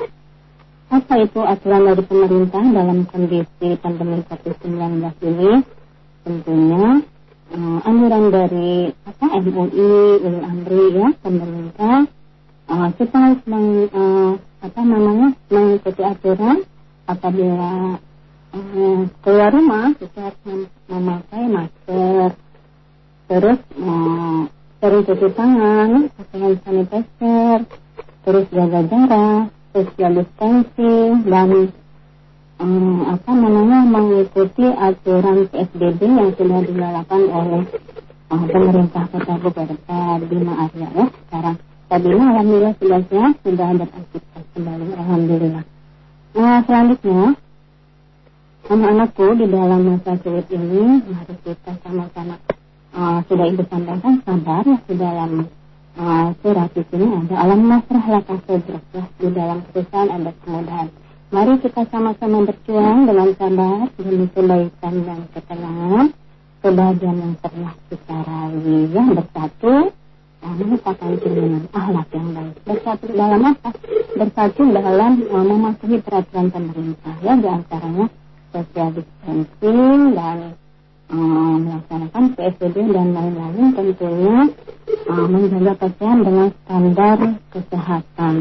Apa 0.88 1.14
itu 1.20 1.44
aturan 1.44 1.92
dari 1.92 2.04
pemerintah 2.08 2.64
dalam 2.64 3.04
kondisi 3.12 3.76
pandemi 3.84 4.24
COVID-19 4.24 5.04
ini? 5.28 5.52
Tentunya 6.24 7.04
uh, 7.52 7.80
anjuran 7.84 8.32
dari 8.32 8.96
apa 9.04 9.26
MUI, 9.44 9.92
Ulil 10.24 10.44
Amri 10.48 10.84
ya 10.96 11.08
pemerintah 11.20 12.08
uh, 12.72 12.90
kita 12.96 13.16
harus 13.16 13.42
meng, 13.48 13.88
uh, 13.92 14.32
apa 14.64 14.82
namanya 14.84 15.28
mengikuti 15.52 16.02
aturan 16.04 16.64
apabila 17.08 17.98
uh, 18.54 19.02
keluar 19.24 19.50
rumah 19.56 19.96
kita 19.96 20.20
harus 20.30 20.42
mem- 20.44 20.72
memakai 20.92 21.44
masker. 21.48 22.30
Terus 23.28 23.60
uh, 23.80 24.42
sering 24.78 25.04
cuci 25.04 25.28
tangan 25.34 25.90
pakai 26.14 26.38
hand 26.38 26.58
sanitizer 26.64 27.60
terus 28.28 28.46
jaga 28.52 28.82
jarak 28.86 29.44
social 29.72 30.12
distancing 30.20 31.12
dan 31.26 31.50
um, 32.60 33.02
apa 33.08 33.32
namanya 33.32 33.80
mengikuti 33.88 34.68
aturan 34.68 35.48
PSBB 35.50 36.00
yang 36.04 36.32
sudah 36.36 36.60
dilakukan 36.62 37.22
oleh 37.32 37.64
uh, 38.32 38.44
pemerintah 38.52 39.04
Kota 39.12 39.34
Bogor 39.40 39.70
di 40.28 40.38
Arya 40.44 40.88
ya. 40.92 41.06
Sekarang 41.10 41.56
tadinya 41.88 42.26
alhamdulillah 42.36 42.74
sudah 42.78 43.02
sehat 43.08 43.34
sudah 43.42 43.68
beraktivitas 43.76 44.44
kembali. 44.56 44.86
Alhamdulillah 44.94 45.77
nah 46.38 46.62
selanjutnya 46.70 47.34
anak-anakku 48.70 49.26
di 49.42 49.46
dalam 49.50 49.82
masa 49.90 50.22
sulit 50.22 50.46
ini 50.54 51.02
mari 51.10 51.36
kita 51.42 51.72
sama-sama 51.82 52.38
uh, 52.94 53.26
sudah 53.26 53.46
ibu 53.50 53.64
sampaikan 53.66 54.22
sabar 54.22 54.62
ya 54.62 54.78
di 54.86 54.96
dalam 55.02 55.32
uh, 55.98 56.28
surat 56.46 56.70
di 56.78 56.84
sini 56.94 57.06
ada 57.26 57.36
alam 57.42 57.66
nasrah 57.66 58.06
laka 58.06 58.38
ya 58.54 59.04
di 59.18 59.28
dalam 59.34 59.66
kesusahan 59.66 60.08
ada 60.14 60.32
kemudahan. 60.46 60.88
Mari 61.28 61.54
kita 61.60 61.84
sama-sama 61.92 62.48
berjuang 62.48 63.04
dengan 63.04 63.30
sabar 63.36 63.92
demi 64.00 64.28
kebaikan 64.32 64.94
dan 65.04 65.20
ketenangan 65.34 66.06
kebahagiaan 66.64 67.18
yang 67.18 67.36
pernah 67.42 67.74
kita 67.92 68.18
raih 68.24 68.86
ya 68.94 69.04
bersatu 69.12 69.74
merupakan 70.42 71.12
cerminan 71.22 71.64
akhlak 71.74 72.08
yang 72.14 72.28
baik 72.34 72.56
bersatu 72.64 73.06
dalam 73.14 73.42
apa 73.42 73.70
bersatu 74.18 74.62
dalam 74.70 75.12
uh, 75.30 75.46
mematuhi 75.46 75.98
peraturan 76.02 76.48
pemerintah 76.54 77.16
ya 77.22 77.34
di 77.38 77.48
antaranya 77.50 78.06
social 78.54 78.90
distancing 78.96 80.18
dan 80.18 80.38
uh, 81.12 81.56
melaksanakan 81.62 82.24
PSBB 82.36 82.76
dan 82.92 83.08
lain-lain 83.14 83.68
tentunya 83.76 84.38
uh, 85.10 85.28
menjaga 85.28 85.74
kesehatan 85.78 86.18
dengan 86.24 86.48
standar 86.64 87.20
kesehatan. 87.52 88.36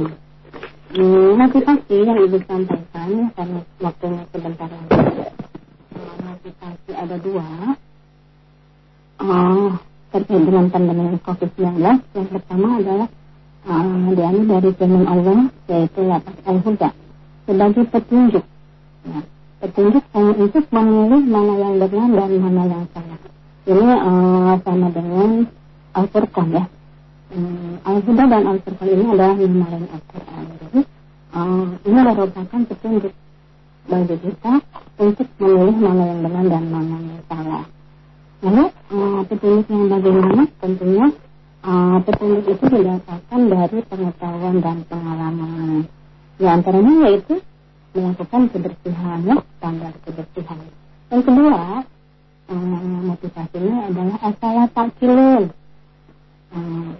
Hmm, 0.96 1.34
motivasi 1.34 1.96
yang 2.06 2.18
ibu 2.24 2.38
sampaikan 2.46 3.10
karena 3.34 3.60
waktunya 3.82 4.22
sebentar 4.32 4.70
lagi. 4.70 4.98
Motivasi 6.22 6.90
ada 6.94 7.16
dua. 7.20 7.48
Uh, 9.16 9.74
terkait 10.16 10.42
dengan 10.48 10.64
pandemi 10.72 11.20
COVID-19 11.20 11.76
yang 11.84 12.28
pertama 12.32 12.68
adalah 12.80 13.08
uh, 13.68 14.08
diambil 14.16 14.44
dari 14.56 14.70
firman 14.72 15.04
Allah 15.04 15.40
yaitu 15.68 16.00
lapas 16.00 16.36
al-huda 16.48 16.90
sebagai 17.44 17.84
petunjuk. 17.92 18.44
Ya 19.04 19.20
petunjuk 19.60 20.04
untuk 20.14 20.64
memilih 20.68 21.22
mana 21.24 21.54
yang 21.56 21.74
benar 21.80 22.28
dan 22.28 22.32
mana 22.38 22.62
yang 22.68 22.84
salah. 22.92 23.20
Ini 23.66 23.88
uh, 23.98 24.54
sama 24.62 24.88
dengan 24.94 25.30
Al-Furqan 25.96 26.48
ya. 26.54 26.64
Um, 27.34 27.82
Al-Huda 27.82 28.24
dan 28.30 28.42
Al-Furqan 28.46 28.88
ini 28.94 29.04
adalah 29.10 29.34
nama 29.34 29.66
lain 29.72 29.86
Al-Quran. 29.90 30.44
Jadi 30.60 30.80
uh, 31.34 31.66
ini 31.82 31.98
merupakan 31.98 32.60
petunjuk 32.68 33.14
bagi 33.86 34.16
kita 34.22 34.52
untuk 35.02 35.28
memilih 35.40 35.76
mana 35.82 36.02
yang 36.04 36.20
benar 36.22 36.44
dan 36.46 36.64
mana 36.70 36.96
yang 37.00 37.22
salah. 37.26 37.64
Lalu 38.46 38.70
uh, 38.94 39.20
petunjuk 39.26 39.66
yang 39.66 39.90
bagaimana? 39.90 40.46
Tentunya 40.62 41.06
uh, 41.66 41.98
petunjuk 41.98 42.46
itu 42.46 42.64
didapatkan 42.78 43.40
dari 43.42 43.78
pengetahuan 43.90 44.56
dan 44.62 44.78
pengalaman. 44.86 45.90
Di 46.38 46.46
antaranya 46.46 47.10
yaitu 47.10 47.42
melakukan 47.90 48.42
kebersihan 48.54 49.18
ya, 49.26 49.36
standar 49.58 49.92
kebersihan. 50.06 50.58
Yang 51.10 51.22
kedua, 51.26 51.82
eh, 52.52 53.00
motivasinya 53.08 53.76
adalah 53.88 54.18
asal 54.20 54.54
takilun. 54.70 55.44
Eh, 56.54 56.90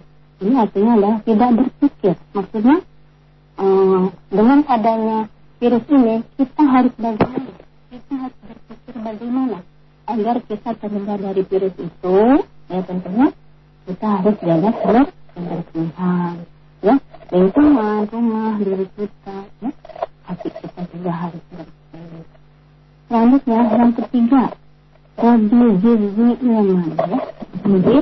ini 0.42 0.54
artinya 0.56 0.92
adalah 0.98 1.18
tidak 1.22 1.50
berpikir. 1.62 2.14
Maksudnya 2.34 2.76
eh, 3.60 4.02
dengan 4.34 4.58
adanya 4.66 5.18
virus 5.62 5.84
ini 5.94 6.26
kita 6.40 6.62
harus 6.64 6.94
bagaimana? 6.98 7.54
Kita 7.92 8.14
harus 8.18 8.38
berpikir 8.40 8.94
bagaimana 8.98 9.75
agar 10.06 10.36
kita 10.46 10.70
terhindar 10.78 11.18
dari 11.20 11.42
virus 11.46 11.74
itu. 11.78 12.18
Ya 12.66 12.80
tentunya 12.82 13.28
kita 13.86 14.06
harus 14.06 14.36
jaga 14.42 14.70
kebersihan. 14.74 16.34
Ya, 16.84 16.94
lingkungan, 17.34 18.06
rumah, 18.10 18.58
diri 18.58 18.86
kita. 18.94 19.38
Ya 19.62 19.70
hati 20.26 20.48
kita 20.50 20.82
juga 20.90 21.12
harus 21.14 21.42
bersih. 21.54 22.22
Selanjutnya 23.06 23.60
yang 23.70 23.92
ketiga, 23.94 24.42
Rabi 25.16 25.62
Jizi 25.78 26.28
Ilman 26.42 26.90
ya. 26.98 27.18
Jadi 27.62 27.96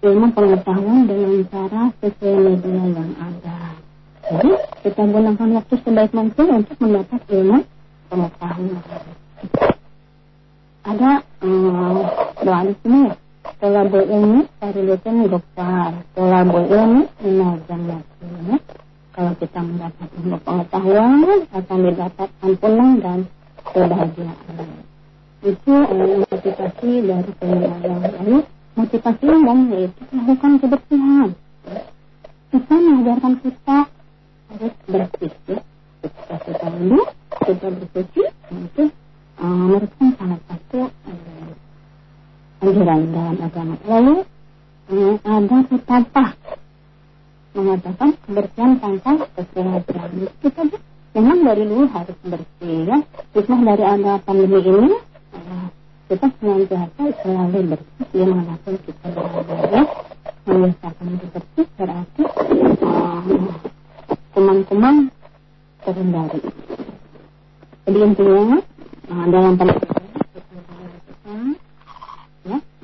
ilmu 0.00 0.26
pengetahuan 0.32 1.04
dengan 1.04 1.44
cara 1.52 1.82
sesuai 2.00 2.36
media 2.40 2.84
yang 2.96 3.12
ada. 3.20 3.60
Jadi 4.30 4.50
kita 4.80 5.02
gunakan 5.04 5.48
waktu 5.60 5.74
sebaik 5.84 6.12
mungkin 6.16 6.46
untuk 6.64 6.76
mendapat 6.80 7.20
ilmu 7.28 7.58
pengetahuan. 8.08 8.82
Ada 10.80 11.10
ya. 12.50 13.14
Tolabul 13.60 14.04
ilmi 14.04 14.40
faridatun 14.60 15.16
ghaffar. 15.30 15.92
Tolabul 16.12 16.66
ilmi 16.68 17.02
minal 17.24 17.56
jannati. 17.64 18.56
Kalau 19.10 19.32
kita 19.36 19.60
mendapat 19.60 20.08
ilmu 20.20 20.36
pengetahuan 20.44 21.44
akan 21.50 21.78
didapat 21.88 22.28
ampunan 22.40 22.90
dan 23.00 23.18
kebahagiaan. 23.64 24.68
Itu 25.40 25.74
eh, 25.76 26.16
motivasi 26.20 26.90
dari 27.04 27.30
penyelamat. 27.40 28.10
Lalu 28.20 28.38
motivasi 28.76 29.24
umum 29.28 29.58
yaitu 29.72 30.02
melakukan 30.12 30.52
kebersihan. 30.60 31.28
Kita 32.50 32.74
mengajarkan 32.74 33.34
kita 33.46 33.78
harus 34.50 34.74
bersih. 34.90 35.32
Ya. 35.46 35.58
Ketika 36.00 36.36
kita 36.48 36.66
wudhu, 36.80 37.00
kita 37.44 37.68
bersuci, 37.76 38.22
itu 38.56 38.84
uh, 39.36 39.64
merupakan 39.68 40.08
salah 40.16 40.40
satu 40.48 40.80
anjuran 42.60 43.00
dalam 43.12 43.36
agama. 43.40 43.74
Lalu 43.88 44.14
uh, 44.92 45.16
ada 45.24 45.58
petapah 45.64 46.30
mengatakan 47.50 48.14
kebersihan 48.24 48.72
tanpa 48.78 49.26
kesehatan. 49.34 50.08
Kita 50.38 50.62
memang 51.18 51.38
dari 51.42 51.64
dulu 51.66 51.84
harus 51.90 52.18
bersih 52.22 53.02
hikmah 53.34 53.60
dari 53.74 53.84
ada 53.84 54.12
pandemi 54.22 54.62
ini 54.62 54.94
kita 56.10 56.26
senantiasa 56.38 57.02
selalu 57.22 57.58
bersih. 57.74 58.06
Di 58.10 58.22
mana 58.26 58.54
pun 58.62 58.74
kita 58.82 59.06
berada 59.14 59.54
ya 59.70 59.82
membiasakan 60.46 61.06
bersih 61.30 61.66
berarti 61.78 62.22
kuman-kuman 64.34 64.96
terhindari. 65.86 66.40
Jadi 67.86 67.98
intinya 67.98 68.58
dalam 69.26 69.54
pandemi 69.58 69.82
kita 69.82 70.02
ya 71.26 71.69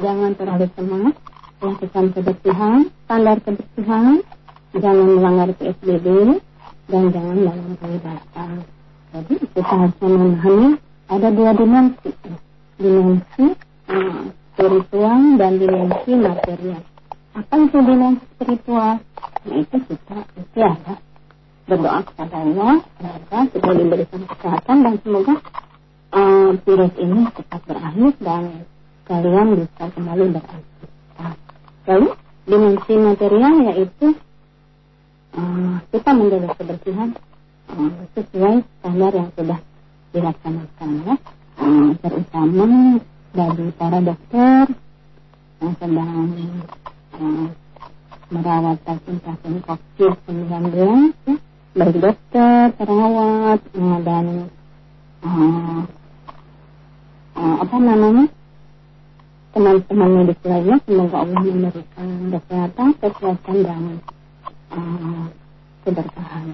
jangan 0.00 0.32
terlalu 0.36 0.66
semangat 0.76 1.14
lakukan 1.60 2.04
kebersihan 2.12 2.80
standar 3.04 3.36
kebersihan. 3.42 4.20
Jangan 4.76 5.08
melanggar 5.08 5.48
PSBB 5.56 6.36
dan 6.92 7.02
jangan 7.08 7.36
dalam 7.48 7.74
peribatan 7.80 8.68
jadi 9.16 9.34
kita 9.40 9.60
harus 9.64 9.96
memahami 10.04 10.76
ada 11.08 11.28
dua 11.32 11.50
dimensi. 11.56 12.10
Dimensi 12.76 13.46
uh, 13.88 14.22
spiritual 14.52 15.20
dan 15.40 15.52
dimensi 15.56 16.12
material. 16.20 16.82
Apa 17.32 17.54
itu 17.64 17.78
dimensi 17.80 18.24
spiritual? 18.36 19.00
Nah 19.46 19.56
itu 19.56 19.76
kita 19.88 20.16
istiadat 20.36 20.98
berdoa 21.66 22.00
kepada 22.04 22.36
Allah 22.44 22.74
semoga 23.00 23.38
kita 23.50 23.70
diberikan 23.72 24.22
kesehatan 24.28 24.76
dan 24.84 24.94
semoga 25.00 25.34
uh, 26.14 26.50
virus 26.62 26.94
ini 27.00 27.20
cepat 27.32 27.60
berakhir 27.66 28.12
dan 28.20 28.42
kalian 29.06 29.48
bisa 29.62 29.84
kembali 29.94 30.24
beraktivitas. 30.34 31.36
Lalu 31.86 32.08
dimensi 32.46 32.94
material 32.98 33.54
yaitu 33.70 34.06
uh, 35.38 35.74
kita 35.94 36.10
menjaga 36.10 36.50
kebersihan 36.58 37.10
uh, 37.70 37.90
sesuai 38.18 38.54
standar 38.66 39.12
yang 39.14 39.30
sudah 39.38 39.58
dilaksanakan 40.10 40.90
ya. 41.06 41.14
Uh, 41.56 41.88
terutama 42.02 42.66
bagi 43.32 43.66
para 43.78 43.98
dokter 44.02 44.64
yang 45.62 45.74
sedang 45.80 46.30
uh, 47.16 47.46
merawat 48.26 48.76
pasien-pasien 48.82 49.54
COVID-19 49.62 50.74
ya, 51.30 51.34
baik 51.78 51.96
dokter, 52.02 52.74
perawat, 52.74 53.60
uh, 53.78 53.98
dan 54.02 54.26
uh, 55.22 55.80
uh, 57.38 57.56
apa 57.62 57.76
namanya 57.78 58.35
teman-teman 59.56 60.10
medis 60.20 60.36
lainnya 60.44 60.76
semoga 60.84 61.16
Allah 61.24 61.40
memberikan 61.40 62.08
kesehatan, 62.28 62.88
kekuatan 63.00 63.56
dan 63.64 63.82
uh, 64.68 65.24
keberkahan. 65.80 66.46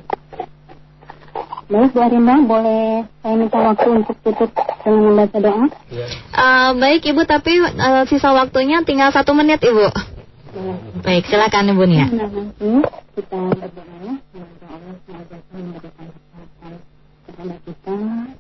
Baik 1.66 1.90
Bu 1.90 1.98
Arinda, 1.98 2.36
boleh 2.46 3.11
saya 3.26 3.34
minta 3.34 3.59
waktu 3.59 3.88
untuk 3.90 4.14
tutup 4.22 4.55
dengan 4.55 5.03
membaca 5.03 5.38
doa? 5.42 5.66
Uh, 6.30 6.70
baik 6.78 7.03
Ibu, 7.11 7.26
tapi 7.26 7.59
uh, 7.59 8.07
sisa 8.07 8.30
waktunya 8.30 8.86
tinggal 8.86 9.11
satu 9.11 9.34
menit 9.34 9.59
Ibu. 9.59 9.90
Baik, 11.03 11.26
silakan 11.26 11.74
Ibu 11.74 11.82
Nia. 11.90 12.07
Nah, 12.07 12.30
nanti 12.30 12.70
kita 13.18 13.40
berdoa 13.50 13.94
ya, 13.98 14.14
semoga 14.30 14.66
Allah 14.70 14.94
senantiasa 15.03 15.55
memberikan 15.59 16.07
kesehatan 16.07 16.72
kepada 17.26 17.57
kita, 17.66 17.96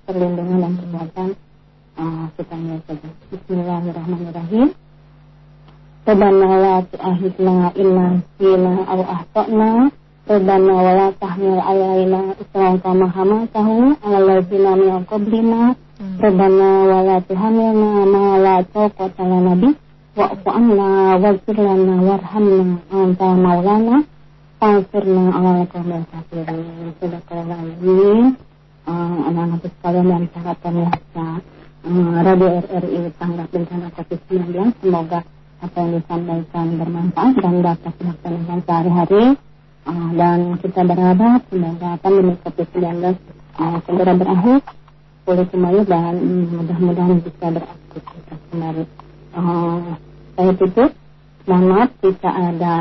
perlindungan 0.06 0.58
dan 0.62 0.72
kekuatan 0.78 1.28
uh, 1.98 2.24
kita 2.36 2.56
yang 2.56 2.80
saja. 2.88 3.08
Bismillahirrahmanirrahim. 3.32 4.68
Rabbana 6.02 6.48
la 6.58 6.76
tu'ahidna 6.82 7.54
illa 7.78 8.06
sina 8.38 8.72
aw 8.88 9.00
ahtana. 9.06 9.70
Rabbana 10.22 10.72
wa 10.72 10.92
la 10.94 11.08
tahmil 11.18 11.60
alaina 11.62 12.20
isran 12.38 12.74
kama 12.82 13.06
hamaltahu 13.10 13.98
ala 14.02 14.18
ladzina 14.18 14.72
min 14.78 15.02
qablina. 15.06 15.62
Rabbana 16.18 16.70
wa 16.90 16.98
la 17.06 17.16
tuhamilna 17.22 17.90
ma 18.06 18.24
la 18.38 18.56
taqata 18.66 19.22
lana 19.22 19.54
bih. 19.58 19.74
Wa'fu 20.12 20.48
anna 20.52 21.16
waghfir 21.22 21.56
lana 21.56 21.94
warhamna 22.02 22.82
anta 22.90 23.28
maulana. 23.38 23.96
Fansirna 24.58 25.24
ala 25.34 25.52
qawmil 25.70 26.04
kafirin. 26.10 26.94
Sadaqallahul 26.98 28.34
uh, 28.86 29.18
anak-anak 29.30 29.62
sekalian 29.66 30.06
dan 30.10 30.24
para 30.34 30.52
pemirsa 30.58 31.26
Radio 31.82 32.62
RRI 32.62 33.10
Tanggap 33.18 33.50
Bencana 33.50 33.90
COVID-19 33.98 34.54
semoga 34.78 35.26
apa 35.58 35.76
yang 35.82 35.98
disampaikan 35.98 36.66
bermanfaat 36.78 37.34
dan 37.42 37.54
dapat 37.58 37.92
dilaksanakan 37.98 38.58
sehari-hari. 38.62 39.24
Uh, 39.82 40.10
dan 40.14 40.38
kita 40.62 40.86
berharap 40.86 41.42
semoga 41.50 41.98
pandemi 41.98 42.38
COVID-19 42.38 42.86
uh, 43.58 43.78
segera 43.82 44.14
berakhir 44.14 44.62
pulih 45.26 45.46
kembali 45.50 45.82
dan 45.90 46.14
mudah-mudahan 46.54 47.18
bisa 47.18 47.46
beraktivitas 47.50 48.40
kembali. 48.54 48.84
Uh, 49.34 49.98
saya 50.38 50.52
tutup. 50.54 50.90
Mohon 51.50 51.66
maaf 51.66 51.90
jika 51.98 52.30
ada 52.30 52.74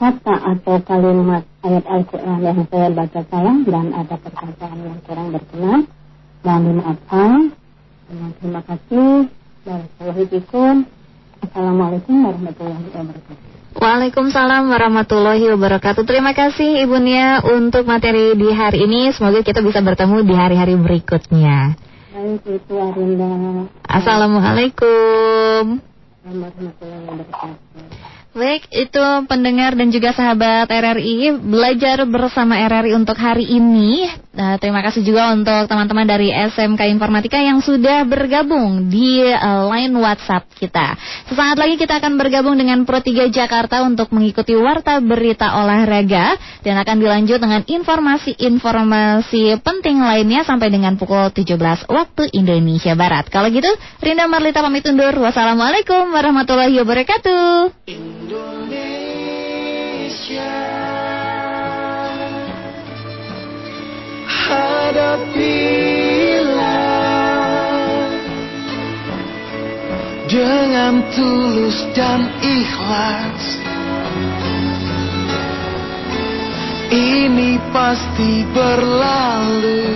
kata 0.00 0.36
atau 0.56 0.76
kalimat 0.88 1.44
ayat 1.60 1.84
Al-Quran 1.84 2.38
yang 2.40 2.64
saya 2.72 2.88
baca 2.88 3.20
salah 3.28 3.56
dan 3.60 3.86
ada 3.92 4.16
perkataan 4.16 4.78
yang 4.80 4.98
kurang 5.04 5.28
berkenan. 5.36 5.80
Mohon 6.40 6.62
dimaafkan 6.64 7.52
Terima 8.06 8.62
kasih 8.62 9.26
Wassalamualaikum 9.66 10.86
Assalamualaikum 11.42 12.14
warahmatullahi 12.22 12.86
wabarakatuh 12.94 13.46
Waalaikumsalam 13.76 14.72
warahmatullahi 14.72 15.52
wabarakatuh. 15.52 16.08
Terima 16.08 16.32
kasih 16.32 16.86
Ibu 16.88 16.96
Nia 16.96 17.44
untuk 17.44 17.84
materi 17.84 18.32
di 18.32 18.48
hari 18.48 18.88
ini. 18.88 19.12
Semoga 19.12 19.44
kita 19.44 19.60
bisa 19.60 19.84
bertemu 19.84 20.24
di 20.24 20.32
hari-hari 20.32 20.80
berikutnya. 20.80 21.76
Baik 22.16 22.56
itu 22.56 22.72
Arinda 22.72 23.28
Assalamualaikum. 23.84 25.76
warahmatullahi 26.24 27.04
wabarakatuh 27.04 28.15
Baik, 28.36 28.68
itu 28.68 29.06
pendengar 29.32 29.72
dan 29.72 29.88
juga 29.88 30.12
sahabat 30.12 30.68
RRI 30.68 31.40
belajar 31.40 32.04
bersama 32.04 32.60
RRI 32.68 32.92
untuk 32.92 33.16
hari 33.16 33.48
ini. 33.48 34.04
Nah, 34.36 34.60
terima 34.60 34.84
kasih 34.84 35.00
juga 35.00 35.32
untuk 35.32 35.64
teman-teman 35.64 36.04
dari 36.04 36.28
SMK 36.28 36.84
Informatika 36.92 37.40
yang 37.40 37.64
sudah 37.64 38.04
bergabung 38.04 38.92
di 38.92 39.24
uh, 39.24 39.64
line 39.72 39.96
WhatsApp 39.96 40.52
kita. 40.52 41.00
Sesaat 41.32 41.56
lagi 41.56 41.80
kita 41.80 41.96
akan 41.96 42.20
bergabung 42.20 42.60
dengan 42.60 42.84
Pro 42.84 43.00
3 43.00 43.32
Jakarta 43.32 43.80
untuk 43.80 44.12
mengikuti 44.12 44.52
warta 44.52 45.00
berita 45.00 45.56
olahraga 45.56 46.36
dan 46.60 46.76
akan 46.76 47.00
dilanjut 47.00 47.40
dengan 47.40 47.64
informasi-informasi 47.64 49.64
penting 49.64 50.04
lainnya 50.04 50.44
sampai 50.44 50.68
dengan 50.68 51.00
pukul 51.00 51.32
17 51.32 51.88
waktu 51.88 52.36
Indonesia 52.36 52.92
Barat. 52.92 53.32
Kalau 53.32 53.48
gitu, 53.48 53.72
Rinda 54.04 54.28
Marlita 54.28 54.60
pamit 54.60 54.84
undur. 54.84 55.16
Wassalamualaikum 55.24 56.12
warahmatullahi 56.12 56.76
wabarakatuh. 56.84 58.25
Indonesia. 58.26 58.58
Hadapilah 64.26 65.54
Dengan 70.26 71.06
tulus 71.14 71.86
dan 71.94 72.26
ikhlas. 72.42 73.62
Ini 76.90 77.62
pasti 77.70 78.42
berlalu. 78.50 79.86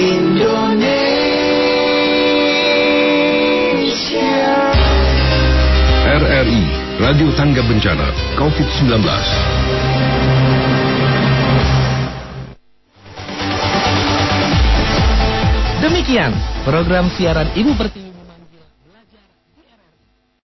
Indonesia 0.00 1.33
RRI 6.14 6.62
Radio 7.02 7.26
Tangga 7.34 7.58
Bencana 7.66 8.06
COVID-19 8.38 9.02
Demikian 15.82 16.30
program 16.62 17.10
siaran 17.18 17.50
Ibu 17.58 17.74
Pertiwi 17.74 18.03